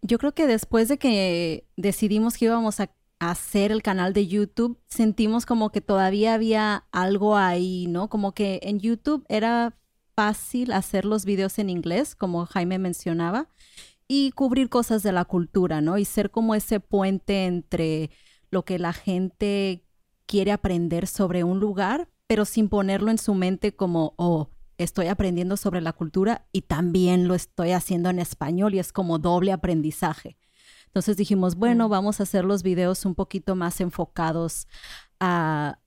yo 0.03 0.19
creo 0.19 0.35
que 0.35 0.47
después 0.47 0.89
de 0.89 0.99
que 0.99 1.67
decidimos 1.77 2.37
que 2.37 2.47
íbamos 2.47 2.81
a 2.81 2.91
hacer 3.21 3.71
el 3.71 3.83
canal 3.83 4.13
de 4.13 4.27
YouTube, 4.27 4.79
sentimos 4.89 5.47
como 5.47 5.71
que 5.71 5.81
todavía 5.81 6.35
había 6.35 6.87
algo 6.91 7.37
ahí, 7.37 7.87
¿no? 7.89 8.09
Como 8.09 8.33
que 8.33 8.59
en 8.65 8.81
YouTube 8.81 9.25
era 9.29 9.79
fácil 10.17 10.73
hacer 10.73 11.05
los 11.05 11.25
videos 11.25 11.59
en 11.59 11.71
inglés, 11.71 12.17
como 12.17 12.45
Jaime 12.47 12.79
mencionaba, 12.79 13.49
y 14.09 14.33
cubrir 14.33 14.69
cosas 14.69 15.05
de 15.05 15.13
la 15.13 15.25
cultura, 15.25 15.81
¿no? 15.81 15.99
Y 15.99 16.05
ser 16.05 16.33
como 16.33 16.57
ese 16.57 16.81
puente 16.81 17.47
entre 17.47 18.11
lo 18.51 18.65
que 18.65 18.79
la 18.81 18.93
gente 18.93 19.85
quiere 20.27 20.51
aprender 20.51 21.07
sobre 21.07 21.45
un 21.45 21.61
lugar, 21.61 22.09
pero 22.27 22.45
sin 22.45 22.69
ponerlo 22.69 23.11
en 23.11 23.19
su 23.19 23.35
mente 23.35 23.75
como, 23.75 24.15
oh, 24.17 24.51
estoy 24.79 25.07
aprendiendo 25.09 25.57
sobre 25.57 25.81
la 25.81 25.93
cultura 25.93 26.47
y 26.53 26.63
también 26.63 27.29
lo 27.29 27.35
estoy 27.35 27.73
haciendo 27.73 28.11
en 28.11 28.19
español 28.19 28.75
y 28.75 28.79
es 28.79 28.93
como 28.93 29.19
doble 29.19 29.53
aprendizaje. 29.53 30.37
Entonces 30.87 31.17
dijimos, 31.17 31.57
bueno, 31.57 31.89
vamos 31.89 32.21
a 32.21 32.25
hacer 32.25 32.45
los 32.45 32.63
videos 32.63 33.07
un 33.07 33.15
poquito 33.15 33.57
más 33.57 33.81
enfocados 33.81 34.69
a, 35.21 35.79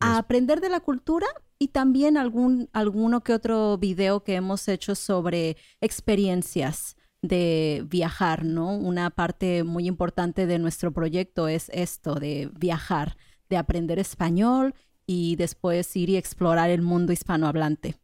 aprender 0.00 0.60
de 0.60 0.68
la 0.68 0.80
cultura 0.80 1.26
y 1.58 1.68
también 1.68 2.16
algún, 2.16 2.68
alguno 2.72 3.22
que 3.22 3.32
otro 3.32 3.78
video 3.78 4.22
que 4.22 4.34
hemos 4.36 4.68
hecho 4.68 4.94
sobre 4.94 5.56
experiencias 5.80 6.96
de 7.20 7.84
viajar, 7.88 8.44
¿no? 8.44 8.76
Una 8.76 9.10
parte 9.10 9.64
muy 9.64 9.86
importante 9.86 10.46
de 10.46 10.58
nuestro 10.58 10.92
proyecto 10.92 11.48
es 11.48 11.68
esto, 11.74 12.14
de 12.14 12.48
viajar, 12.54 13.16
de 13.48 13.56
aprender 13.56 13.98
español 13.98 14.74
y 15.08 15.36
después 15.36 15.96
ir 15.96 16.10
y 16.10 16.16
explorar 16.18 16.68
el 16.68 16.82
mundo 16.82 17.14
hispanohablante. 17.14 17.96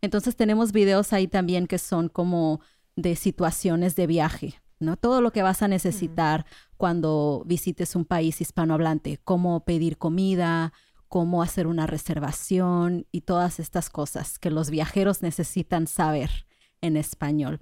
Entonces 0.00 0.36
tenemos 0.36 0.70
videos 0.70 1.12
ahí 1.12 1.26
también 1.26 1.66
que 1.66 1.78
son 1.78 2.08
como 2.08 2.60
de 2.94 3.16
situaciones 3.16 3.96
de 3.96 4.06
viaje, 4.06 4.54
¿no? 4.78 4.96
Todo 4.96 5.20
lo 5.20 5.32
que 5.32 5.42
vas 5.42 5.60
a 5.62 5.68
necesitar 5.68 6.46
cuando 6.76 7.42
visites 7.46 7.96
un 7.96 8.04
país 8.04 8.40
hispanohablante, 8.40 9.18
cómo 9.24 9.64
pedir 9.64 9.98
comida, 9.98 10.72
cómo 11.08 11.42
hacer 11.42 11.66
una 11.66 11.88
reservación 11.88 13.08
y 13.10 13.22
todas 13.22 13.58
estas 13.58 13.90
cosas 13.90 14.38
que 14.38 14.52
los 14.52 14.70
viajeros 14.70 15.20
necesitan 15.20 15.88
saber 15.88 16.46
en 16.80 16.96
español. 16.96 17.58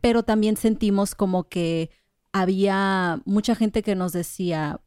Pero 0.00 0.22
también 0.22 0.56
sentimos 0.56 1.16
como 1.16 1.48
que 1.48 1.90
había 2.32 3.20
mucha 3.24 3.56
gente 3.56 3.82
que 3.82 3.96
nos 3.96 4.12
decía, 4.12 4.80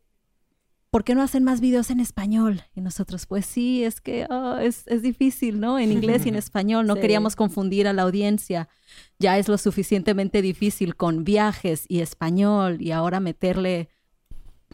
¿por 0.92 1.06
qué 1.06 1.16
no 1.16 1.24
hacen 1.24 1.44
más 1.44 1.62
videos 1.62 1.90
en 1.90 2.00
español? 2.00 2.62
Y 2.76 2.82
nosotros, 2.82 3.26
pues 3.26 3.46
sí, 3.46 3.84
es 3.84 4.02
que 4.02 4.28
ah, 4.30 4.60
es, 4.62 4.86
difícil, 5.02 5.60
¿no? 5.60 5.80
En 5.80 5.92
inglés 5.92 6.26
y 6.26 6.30
en 6.30 6.36
español. 6.46 6.86
No 6.86 6.96
queríamos 6.96 7.36
confundir 7.36 7.88
a 7.88 7.94
la 7.94 8.04
audiencia. 8.04 8.68
Ya 9.18 9.40
es 9.40 9.48
lo 9.48 9.58
suficientemente 9.58 10.42
difícil 10.42 10.96
con 10.96 11.24
viajes 11.24 11.86
y 11.88 12.02
español 12.02 12.82
y 12.82 12.92
ahora 12.92 13.20
meterle 13.20 13.90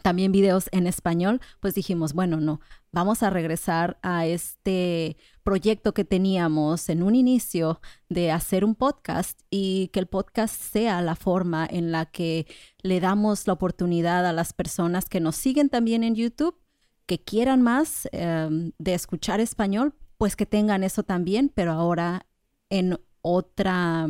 también 0.02 0.32
videos 0.32 0.68
en 0.72 0.86
español, 0.86 1.40
pues 1.60 1.74
dijimos, 1.74 2.12
bueno, 2.12 2.38
no, 2.38 2.60
vamos 2.92 3.22
a 3.22 3.30
regresar 3.30 3.98
a 4.02 4.26
este 4.26 5.16
proyecto 5.48 5.94
que 5.94 6.04
teníamos 6.04 6.90
en 6.90 7.02
un 7.02 7.14
inicio 7.14 7.80
de 8.10 8.30
hacer 8.30 8.66
un 8.66 8.74
podcast 8.74 9.40
y 9.48 9.88
que 9.94 10.00
el 10.00 10.06
podcast 10.06 10.54
sea 10.54 11.00
la 11.00 11.16
forma 11.16 11.66
en 11.66 11.90
la 11.90 12.04
que 12.04 12.46
le 12.82 13.00
damos 13.00 13.46
la 13.46 13.54
oportunidad 13.54 14.26
a 14.26 14.34
las 14.34 14.52
personas 14.52 15.08
que 15.08 15.20
nos 15.20 15.36
siguen 15.36 15.70
también 15.70 16.04
en 16.04 16.14
YouTube, 16.14 16.60
que 17.06 17.24
quieran 17.24 17.62
más 17.62 18.10
em, 18.12 18.72
de 18.76 18.92
escuchar 18.92 19.40
español, 19.40 19.94
pues 20.18 20.36
que 20.36 20.44
tengan 20.44 20.84
eso 20.84 21.02
también, 21.02 21.50
pero 21.54 21.72
ahora 21.72 22.26
en 22.68 23.00
otra 23.22 24.06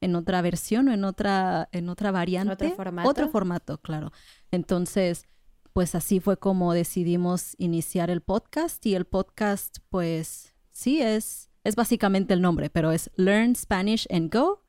en 0.00 0.14
otra 0.14 0.40
versión 0.40 0.86
o 0.86 0.92
en 0.92 1.02
otra 1.02 1.68
en 1.72 1.88
otra 1.88 2.12
variante, 2.12 2.52
otro 2.52 2.70
formato, 2.76 3.08
otro 3.08 3.28
formato, 3.28 3.78
claro. 3.78 4.12
Entonces, 4.52 5.26
pues 5.72 5.96
así 5.96 6.20
fue 6.20 6.36
como 6.36 6.74
decidimos 6.74 7.56
iniciar 7.58 8.08
el 8.08 8.20
podcast 8.20 8.86
y 8.86 8.94
el 8.94 9.04
podcast, 9.04 9.78
pues 9.88 10.54
sí, 10.80 11.02
es, 11.02 11.50
es 11.62 11.76
básicamente 11.76 12.32
el 12.34 12.40
nombre, 12.40 12.70
pero 12.70 12.90
es 12.90 13.10
Learn 13.16 13.54
Spanish 13.54 14.06
and 14.10 14.32
Go. 14.32 14.62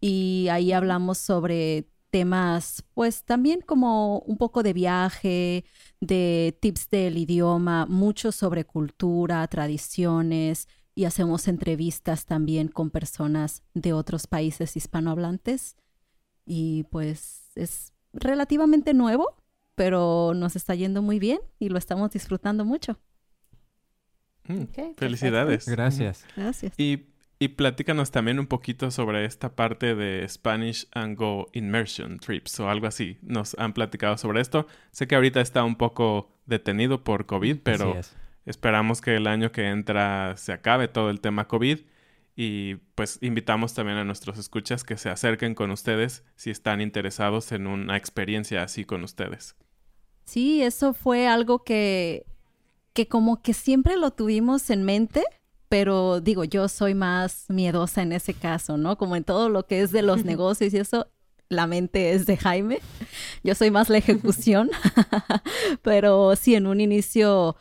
Y 0.00 0.48
ahí 0.50 0.72
hablamos 0.72 1.18
sobre 1.18 1.88
temas, 2.10 2.84
pues 2.94 3.24
también 3.24 3.60
como 3.60 4.20
un 4.20 4.36
poco 4.36 4.62
de 4.62 4.72
viaje, 4.72 5.64
de 6.00 6.56
tips 6.60 6.88
del 6.90 7.18
idioma, 7.18 7.86
mucho 7.86 8.32
sobre 8.32 8.64
cultura, 8.64 9.46
tradiciones 9.48 10.68
y 10.94 11.04
hacemos 11.04 11.48
entrevistas 11.48 12.26
también 12.26 12.68
con 12.68 12.90
personas 12.90 13.62
de 13.74 13.92
otros 13.92 14.26
países 14.26 14.76
hispanohablantes. 14.76 15.76
Y 16.46 16.84
pues 16.90 17.50
es 17.56 17.92
relativamente 18.12 18.94
nuevo, 18.94 19.36
pero 19.74 20.32
nos 20.34 20.56
está 20.56 20.74
yendo 20.74 21.02
muy 21.02 21.18
bien 21.18 21.40
y 21.58 21.68
lo 21.68 21.78
estamos 21.78 22.10
disfrutando 22.12 22.64
mucho. 22.64 22.98
Mm, 24.46 24.64
felicidades. 24.96 25.68
Gracias. 25.68 26.26
Gracias. 26.36 26.78
Y, 26.78 27.06
y 27.38 27.48
platícanos 27.48 28.10
también 28.10 28.38
un 28.38 28.46
poquito 28.46 28.90
sobre 28.90 29.24
esta 29.24 29.54
parte 29.54 29.94
de 29.94 30.26
Spanish 30.28 30.88
and 30.92 31.16
Go 31.16 31.48
Immersion 31.52 32.18
Trips 32.18 32.60
o 32.60 32.68
algo 32.68 32.86
así. 32.86 33.18
Nos 33.22 33.56
han 33.58 33.72
platicado 33.72 34.16
sobre 34.18 34.40
esto. 34.40 34.66
Sé 34.90 35.06
que 35.06 35.14
ahorita 35.14 35.40
está 35.40 35.64
un 35.64 35.76
poco 35.76 36.30
detenido 36.46 37.04
por 37.04 37.26
COVID, 37.26 37.58
pero 37.62 38.00
esperamos 38.44 39.00
que 39.00 39.16
el 39.16 39.26
año 39.26 39.52
que 39.52 39.68
entra 39.68 40.36
se 40.36 40.52
acabe 40.52 40.88
todo 40.88 41.10
el 41.10 41.20
tema 41.20 41.46
COVID 41.46 41.78
y 42.36 42.76
pues 42.94 43.18
invitamos 43.20 43.74
también 43.74 43.98
a 43.98 44.04
nuestros 44.04 44.38
escuchas 44.38 44.84
que 44.84 44.96
se 44.96 45.10
acerquen 45.10 45.54
con 45.54 45.70
ustedes 45.70 46.24
si 46.36 46.50
están 46.50 46.80
interesados 46.80 47.52
en 47.52 47.66
una 47.66 47.96
experiencia 47.96 48.62
así 48.62 48.84
con 48.84 49.04
ustedes. 49.04 49.56
Sí, 50.24 50.62
eso 50.62 50.94
fue 50.94 51.26
algo 51.26 51.64
que, 51.64 52.24
que 53.00 53.08
como 53.08 53.40
que 53.40 53.54
siempre 53.54 53.96
lo 53.96 54.10
tuvimos 54.10 54.68
en 54.68 54.84
mente, 54.84 55.24
pero 55.70 56.20
digo, 56.20 56.44
yo 56.44 56.68
soy 56.68 56.92
más 56.92 57.46
miedosa 57.48 58.02
en 58.02 58.12
ese 58.12 58.34
caso, 58.34 58.76
¿no? 58.76 58.98
Como 58.98 59.16
en 59.16 59.24
todo 59.24 59.48
lo 59.48 59.66
que 59.66 59.80
es 59.80 59.90
de 59.90 60.02
los 60.02 60.22
negocios 60.26 60.74
y 60.74 60.76
eso, 60.76 61.06
la 61.48 61.66
mente 61.66 62.12
es 62.12 62.26
de 62.26 62.36
Jaime. 62.36 62.80
Yo 63.42 63.54
soy 63.54 63.70
más 63.70 63.88
la 63.88 63.96
ejecución, 63.96 64.70
pero 65.82 66.36
sí, 66.36 66.54
en 66.54 66.66
un 66.66 66.78
inicio 66.82 67.56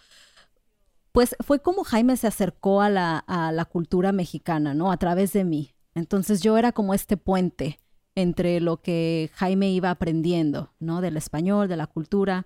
pues 1.13 1.37
fue 1.39 1.61
como 1.61 1.85
Jaime 1.85 2.17
se 2.17 2.27
acercó 2.27 2.81
a 2.81 2.89
la, 2.89 3.19
a 3.19 3.53
la 3.53 3.63
cultura 3.63 4.11
mexicana, 4.11 4.73
¿no? 4.73 4.91
A 4.91 4.97
través 4.97 5.31
de 5.31 5.45
mí. 5.45 5.71
Entonces 5.95 6.41
yo 6.41 6.57
era 6.57 6.73
como 6.73 6.93
este 6.93 7.15
puente 7.15 7.79
entre 8.13 8.59
lo 8.59 8.81
que 8.81 9.31
Jaime 9.35 9.71
iba 9.71 9.89
aprendiendo, 9.89 10.73
¿no? 10.79 10.99
Del 10.99 11.15
español, 11.15 11.69
de 11.69 11.77
la 11.77 11.87
cultura. 11.87 12.45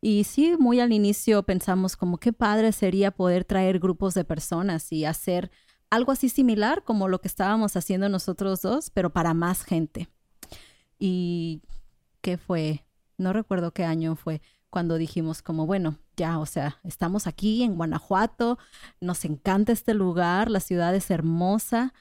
Y 0.00 0.24
sí, 0.24 0.56
muy 0.58 0.80
al 0.80 0.92
inicio 0.92 1.42
pensamos 1.42 1.96
como 1.96 2.18
qué 2.18 2.32
padre 2.32 2.72
sería 2.72 3.10
poder 3.10 3.44
traer 3.44 3.78
grupos 3.78 4.14
de 4.14 4.24
personas 4.24 4.92
y 4.92 5.04
hacer 5.04 5.50
algo 5.90 6.12
así 6.12 6.28
similar 6.28 6.84
como 6.84 7.08
lo 7.08 7.20
que 7.20 7.28
estábamos 7.28 7.76
haciendo 7.76 8.08
nosotros 8.08 8.62
dos, 8.62 8.90
pero 8.90 9.10
para 9.10 9.34
más 9.34 9.62
gente. 9.62 10.08
¿Y 10.98 11.62
qué 12.20 12.38
fue? 12.38 12.84
No 13.18 13.32
recuerdo 13.32 13.72
qué 13.72 13.84
año 13.84 14.16
fue 14.16 14.42
cuando 14.70 14.98
dijimos 14.98 15.42
como, 15.42 15.64
bueno, 15.64 15.98
ya, 16.16 16.38
o 16.38 16.46
sea, 16.46 16.78
estamos 16.84 17.26
aquí 17.26 17.62
en 17.62 17.76
Guanajuato, 17.76 18.58
nos 19.00 19.24
encanta 19.24 19.72
este 19.72 19.94
lugar, 19.94 20.50
la 20.50 20.60
ciudad 20.60 20.94
es 20.94 21.10
hermosa, 21.10 21.94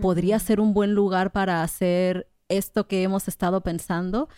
podría 0.00 0.38
ser 0.38 0.60
un 0.60 0.72
buen 0.72 0.94
lugar 0.94 1.32
para 1.32 1.62
hacer 1.62 2.30
esto 2.48 2.86
que 2.86 3.02
hemos 3.02 3.28
estado 3.28 3.60
pensando. 3.62 4.28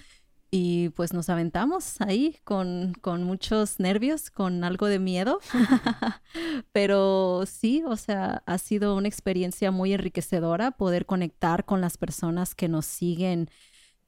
Y 0.54 0.90
pues 0.90 1.14
nos 1.14 1.30
aventamos 1.30 1.98
ahí 2.02 2.36
con, 2.44 2.92
con 3.00 3.24
muchos 3.24 3.80
nervios, 3.80 4.30
con 4.30 4.64
algo 4.64 4.86
de 4.86 4.98
miedo. 4.98 5.40
Pero 6.72 7.44
sí, 7.46 7.82
o 7.86 7.96
sea, 7.96 8.42
ha 8.44 8.58
sido 8.58 8.94
una 8.94 9.08
experiencia 9.08 9.70
muy 9.70 9.94
enriquecedora 9.94 10.72
poder 10.72 11.06
conectar 11.06 11.64
con 11.64 11.80
las 11.80 11.96
personas 11.96 12.54
que 12.54 12.68
nos 12.68 12.84
siguen 12.84 13.48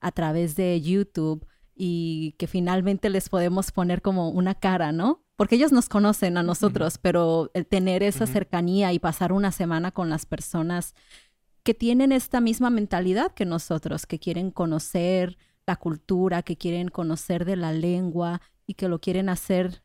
a 0.01 0.13
través 0.13 0.55
de 0.55 0.79
YouTube 0.83 1.47
y 1.75 2.35
que 2.39 2.47
finalmente 2.47 3.09
les 3.09 3.31
podemos 3.31 3.73
poner 3.73 4.03
como 4.03 4.29
una 4.29 4.55
cara, 4.55 4.93
¿no? 4.93 5.25
Porque 5.37 5.55
ellos 5.55 5.73
nos 5.73 5.89
conocen 5.89 6.37
a 6.37 6.43
nosotros, 6.43 6.99
pero 6.99 7.51
el 7.55 7.67
tener 7.67 8.03
esa 8.03 8.27
cercanía 8.27 8.93
y 8.93 8.99
pasar 8.99 9.33
una 9.33 9.51
semana 9.51 9.93
con 9.93 10.11
las 10.11 10.27
personas 10.27 10.95
que 11.63 11.73
tienen 11.73 12.13
esta 12.13 12.43
misma 12.43 12.69
mentalidad 12.69 13.33
que 13.33 13.47
nosotros, 13.47 14.05
que 14.05 14.19
quieren 14.19 14.51
conocer 14.51 15.39
la 15.67 15.77
cultura, 15.77 16.43
que 16.43 16.57
quieren 16.57 16.89
conocer 16.89 17.45
de 17.45 17.57
la 17.57 17.73
lengua 17.73 18.41
y 18.67 18.75
que 18.75 18.89
lo 18.89 19.01
quieren 19.01 19.29
hacer 19.29 19.83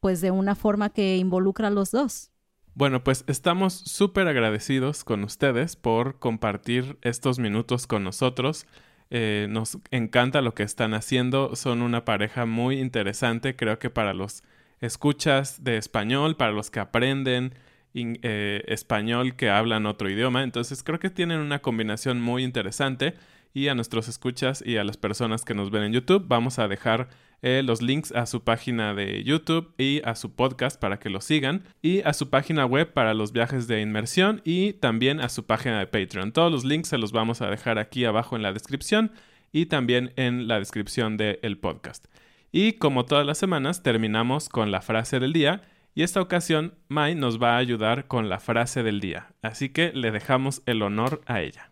pues 0.00 0.20
de 0.20 0.30
una 0.30 0.54
forma 0.54 0.90
que 0.90 1.16
involucra 1.16 1.68
a 1.68 1.70
los 1.70 1.92
dos. 1.92 2.32
Bueno, 2.74 3.04
pues 3.04 3.24
estamos 3.26 3.74
súper 3.74 4.26
agradecidos 4.26 5.04
con 5.04 5.22
ustedes 5.24 5.76
por 5.76 6.18
compartir 6.18 6.98
estos 7.02 7.38
minutos 7.38 7.86
con 7.86 8.02
nosotros. 8.02 8.66
Eh, 9.10 9.46
nos 9.50 9.78
encanta 9.90 10.40
lo 10.40 10.54
que 10.54 10.62
están 10.62 10.94
haciendo. 10.94 11.54
Son 11.54 11.82
una 11.82 12.04
pareja 12.04 12.46
muy 12.46 12.80
interesante. 12.80 13.54
Creo 13.54 13.78
que 13.78 13.90
para 13.90 14.14
los 14.14 14.42
escuchas 14.80 15.62
de 15.62 15.76
español, 15.76 16.36
para 16.36 16.52
los 16.52 16.70
que 16.70 16.80
aprenden 16.80 17.52
eh, 17.94 18.64
español 18.68 19.36
que 19.36 19.50
hablan 19.50 19.84
otro 19.84 20.08
idioma. 20.08 20.42
Entonces 20.42 20.82
creo 20.82 20.98
que 20.98 21.10
tienen 21.10 21.40
una 21.40 21.60
combinación 21.60 22.22
muy 22.22 22.42
interesante. 22.42 23.14
Y 23.54 23.68
a 23.68 23.74
nuestros 23.74 24.08
escuchas 24.08 24.62
y 24.64 24.76
a 24.76 24.84
las 24.84 24.96
personas 24.96 25.44
que 25.44 25.54
nos 25.54 25.70
ven 25.70 25.84
en 25.84 25.92
YouTube, 25.92 26.24
vamos 26.26 26.58
a 26.58 26.68
dejar 26.68 27.08
eh, 27.42 27.62
los 27.64 27.82
links 27.82 28.12
a 28.12 28.26
su 28.26 28.44
página 28.44 28.94
de 28.94 29.24
YouTube 29.24 29.74
y 29.76 30.00
a 30.04 30.14
su 30.14 30.34
podcast 30.34 30.80
para 30.80 31.00
que 31.00 31.10
lo 31.10 31.20
sigan 31.20 31.64
y 31.82 32.00
a 32.02 32.12
su 32.12 32.30
página 32.30 32.64
web 32.64 32.92
para 32.92 33.14
los 33.14 33.32
viajes 33.32 33.66
de 33.66 33.80
inmersión 33.80 34.40
y 34.44 34.74
también 34.74 35.20
a 35.20 35.28
su 35.28 35.44
página 35.44 35.80
de 35.80 35.88
Patreon. 35.88 36.32
Todos 36.32 36.52
los 36.52 36.64
links 36.64 36.88
se 36.88 36.98
los 36.98 37.10
vamos 37.10 37.42
a 37.42 37.50
dejar 37.50 37.78
aquí 37.78 38.04
abajo 38.04 38.36
en 38.36 38.42
la 38.42 38.52
descripción 38.52 39.10
y 39.50 39.66
también 39.66 40.12
en 40.16 40.46
la 40.46 40.60
descripción 40.60 41.16
del 41.16 41.58
podcast. 41.58 42.06
Y 42.52 42.74
como 42.74 43.06
todas 43.06 43.26
las 43.26 43.38
semanas 43.38 43.82
terminamos 43.82 44.48
con 44.48 44.70
la 44.70 44.80
frase 44.80 45.18
del 45.18 45.32
día 45.32 45.62
y 45.94 46.04
esta 46.04 46.22
ocasión 46.22 46.74
Mai 46.88 47.14
nos 47.14 47.42
va 47.42 47.54
a 47.54 47.58
ayudar 47.58 48.06
con 48.06 48.28
la 48.28 48.38
frase 48.38 48.82
del 48.82 49.00
día. 49.00 49.34
Así 49.42 49.70
que 49.70 49.92
le 49.92 50.10
dejamos 50.10 50.62
el 50.66 50.82
honor 50.82 51.22
a 51.26 51.42
ella. 51.42 51.70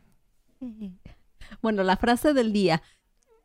Bueno, 1.63 1.83
la 1.83 1.97
frase 1.97 2.33
del 2.33 2.53
día. 2.53 2.83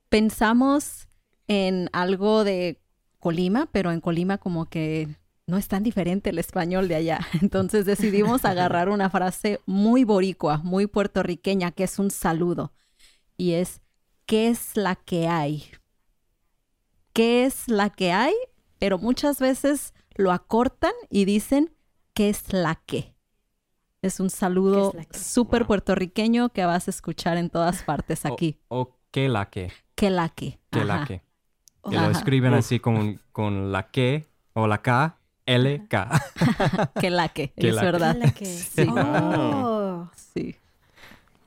Pensamos 0.10 1.10
en 1.48 1.90
algo 1.94 2.44
de 2.44 2.82
Colima, 3.20 3.68
pero 3.72 3.92
en 3.92 4.02
Colima 4.02 4.38
como 4.38 4.66
que 4.66 5.08
no 5.48 5.58
es 5.58 5.68
tan 5.68 5.84
diferente 5.84 6.30
el 6.30 6.40
español 6.40 6.88
de 6.88 6.96
allá. 6.96 7.20
Entonces 7.42 7.86
decidimos 7.86 8.46
agarrar 8.46 8.90
una 8.90 9.10
frase 9.10 9.60
muy 9.66 10.04
boricua, 10.04 10.58
muy 10.58 10.88
puertorriqueña, 10.88 11.72
que 11.72 11.86
es 11.86 12.00
un 12.00 12.12
saludo. 12.12 12.74
Y 13.38 13.54
es, 13.54 13.82
¿qué 14.26 14.50
es 14.50 14.78
la 14.78 14.96
que 14.96 15.28
hay? 15.28 15.66
¿Qué 17.14 17.46
es 17.46 17.68
la 17.68 17.90
que 17.90 18.12
hay? 18.12 18.34
Pero 18.78 18.98
muchas 18.98 19.40
veces 19.40 19.94
lo 20.16 20.32
acortan 20.32 20.94
y 21.10 21.26
dicen, 21.26 21.74
¿qué 22.14 22.30
es 22.30 22.52
la 22.54 22.76
que? 22.86 23.15
Es 24.06 24.20
un 24.20 24.30
saludo 24.30 24.94
súper 25.12 25.66
puertorriqueño 25.66 26.50
que 26.50 26.64
vas 26.64 26.88
a 26.88 26.92
escuchar 26.92 27.38
en 27.38 27.50
todas 27.50 27.82
partes 27.82 28.26
aquí. 28.26 28.60
O, 28.68 28.96
qué 29.10 29.28
la 29.28 29.50
que. 29.50 29.72
¿Qué 29.96 30.12
la 30.12 30.30
que? 30.30 30.60
¿Qué 30.70 30.86
la 30.86 31.06
que? 31.06 31.24
Que 31.90 31.96
lo 31.96 32.12
escriben 32.12 32.54
así 32.54 32.80
con, 32.80 33.20
con 33.32 33.72
la 33.72 33.90
que 33.90 34.28
o 34.54 34.68
la 34.68 34.82
K, 34.84 35.18
L, 35.48 35.88
K. 35.88 36.22
que 37.00 37.10
la 37.10 37.30
que, 37.30 37.52
es 37.56 37.76
verdad. 37.76 38.16
Sí. 38.44 38.88
Oh. 38.90 40.08
sí. 40.34 40.56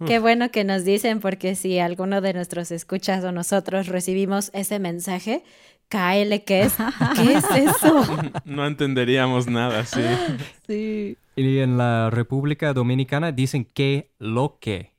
Qué 0.07 0.19
bueno 0.19 0.51
que 0.51 0.65
nos 0.65 0.85
dicen 0.85 1.21
porque 1.21 1.55
si 1.55 1.79
alguno 1.79 2.21
de 2.21 2.33
nuestros 2.33 2.71
escuchas 2.71 3.25
o 3.25 3.33
nosotros 3.33 3.87
recibimos 3.87 4.51
ese 4.53 4.79
mensaje, 4.79 5.43
KL, 5.89 6.45
¿qué 6.45 6.63
es? 6.63 6.77
¿Qué 7.17 7.35
es 7.35 7.45
eso? 7.51 8.05
No 8.45 8.67
entenderíamos 8.67 9.47
nada, 9.47 9.85
sí. 9.85 10.03
Sí. 10.67 11.17
Y 11.37 11.59
en 11.59 11.79
la 11.79 12.11
República 12.11 12.73
Dominicana 12.73 13.33
dicen 13.33 13.65
que 13.65 14.11
lo 14.19 14.59
que. 14.61 14.93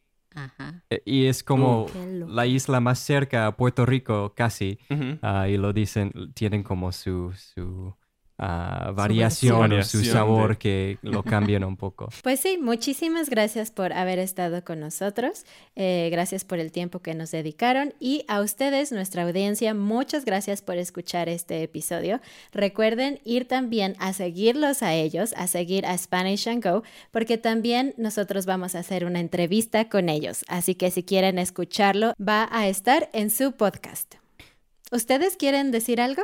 Eh, 0.90 1.02
y 1.06 1.26
es 1.26 1.44
como 1.44 1.88
la 2.28 2.46
isla 2.46 2.80
más 2.80 3.00
cerca 3.00 3.46
a 3.46 3.58
Puerto 3.58 3.86
Rico, 3.86 4.34
casi. 4.36 4.80
Ah, 5.22 5.48
y 5.50 5.58
lo 5.58 5.74
dicen, 5.74 6.12
tienen 6.34 6.64
como 6.64 6.92
su, 6.92 7.34
su 7.34 7.94
variación 8.40 9.74
o 9.74 9.84
su 9.84 10.04
sabor 10.04 10.58
que 10.58 10.98
lo 11.02 11.24
cambian 11.24 11.64
un 11.64 11.78
poco. 11.78 12.10
Pues 12.24 12.42
sí, 12.42 12.58
muchísimas 12.58 13.30
gracias 13.30 13.72
por 13.72 13.92
haber 13.94 14.20
estado 14.20 14.64
con 14.64 14.80
nosotros. 14.80 15.46
Eh, 15.76 16.10
gracias 16.12 16.44
por 16.44 16.60
el 16.60 16.72
tiempo 16.72 17.00
que 17.00 17.16
nos 17.16 17.32
dedicaron 17.32 17.94
y 18.00 18.24
a 18.28 18.42
ustedes, 18.42 18.92
nuestra 18.92 19.24
audiencia, 19.24 19.74
muchas 19.74 20.26
gracias 20.26 20.62
por 20.62 20.78
escuchar 20.78 21.28
este 21.28 21.64
episodio. 21.64 22.20
Recuerden 22.52 23.20
ir 23.26 23.48
también 23.48 23.96
a 24.00 24.14
seguirlos 24.14 24.84
a 24.84 24.94
ellos, 24.94 25.34
a 25.38 25.48
seguir 25.48 25.86
a 25.86 25.98
Spanish 25.98 26.48
and 26.48 26.64
Go, 26.64 26.84
porque 27.12 27.38
también 27.38 27.94
nosotros 27.98 28.46
vamos 28.46 28.76
a 28.76 28.80
hacer 28.80 29.06
una 29.06 29.20
entrevista 29.20 29.90
con 29.90 30.10
ellos. 30.10 30.46
Así 30.48 30.76
que 30.76 30.92
si 30.92 31.04
quieren 31.04 31.40
escucharlo, 31.40 32.14
va 32.20 32.48
a 32.52 32.68
estar 32.68 33.10
en 33.14 33.32
su 33.32 33.54
podcast. 33.54 34.16
¿Ustedes 34.92 35.36
quieren 35.38 35.72
decir 35.72 36.02
algo? 36.02 36.24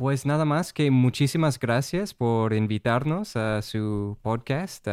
Pues 0.00 0.24
nada 0.24 0.46
más 0.46 0.72
que 0.72 0.90
muchísimas 0.90 1.58
gracias 1.58 2.14
por 2.14 2.54
invitarnos 2.54 3.36
a 3.36 3.60
su 3.60 4.16
podcast. 4.22 4.88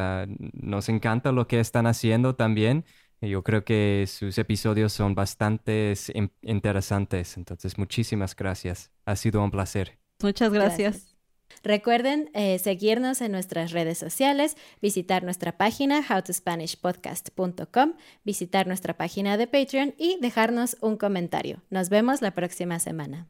Nos 0.52 0.90
encanta 0.90 1.32
lo 1.32 1.48
que 1.48 1.62
están 1.62 1.88
haciendo 1.88 2.36
también. 2.36 2.84
Yo 3.22 3.42
creo 3.42 3.64
que 3.64 4.04
sus 4.06 4.38
episodios 4.38 4.92
son 4.92 5.16
bastante 5.16 5.94
interesantes. 6.42 7.38
Entonces, 7.38 7.78
muchísimas 7.78 8.36
gracias. 8.36 8.92
Ha 9.06 9.16
sido 9.16 9.42
un 9.42 9.50
placer. 9.50 9.98
Muchas 10.22 10.52
gracias. 10.52 11.16
Recuerden 11.64 12.30
eh, 12.34 12.60
seguirnos 12.60 13.22
en 13.22 13.32
nuestras 13.32 13.72
redes 13.72 13.98
sociales, 13.98 14.58
visitar 14.82 15.24
nuestra 15.24 15.58
página 15.58 16.02
howtospanishpodcast.com, 16.02 17.94
visitar 18.26 18.68
nuestra 18.68 18.98
página 18.98 19.38
de 19.38 19.48
Patreon 19.48 19.96
y 19.98 20.18
dejarnos 20.20 20.76
un 20.82 20.98
comentario. 20.98 21.64
Nos 21.70 21.88
vemos 21.88 22.22
la 22.22 22.32
próxima 22.32 22.80
semana. 22.80 23.30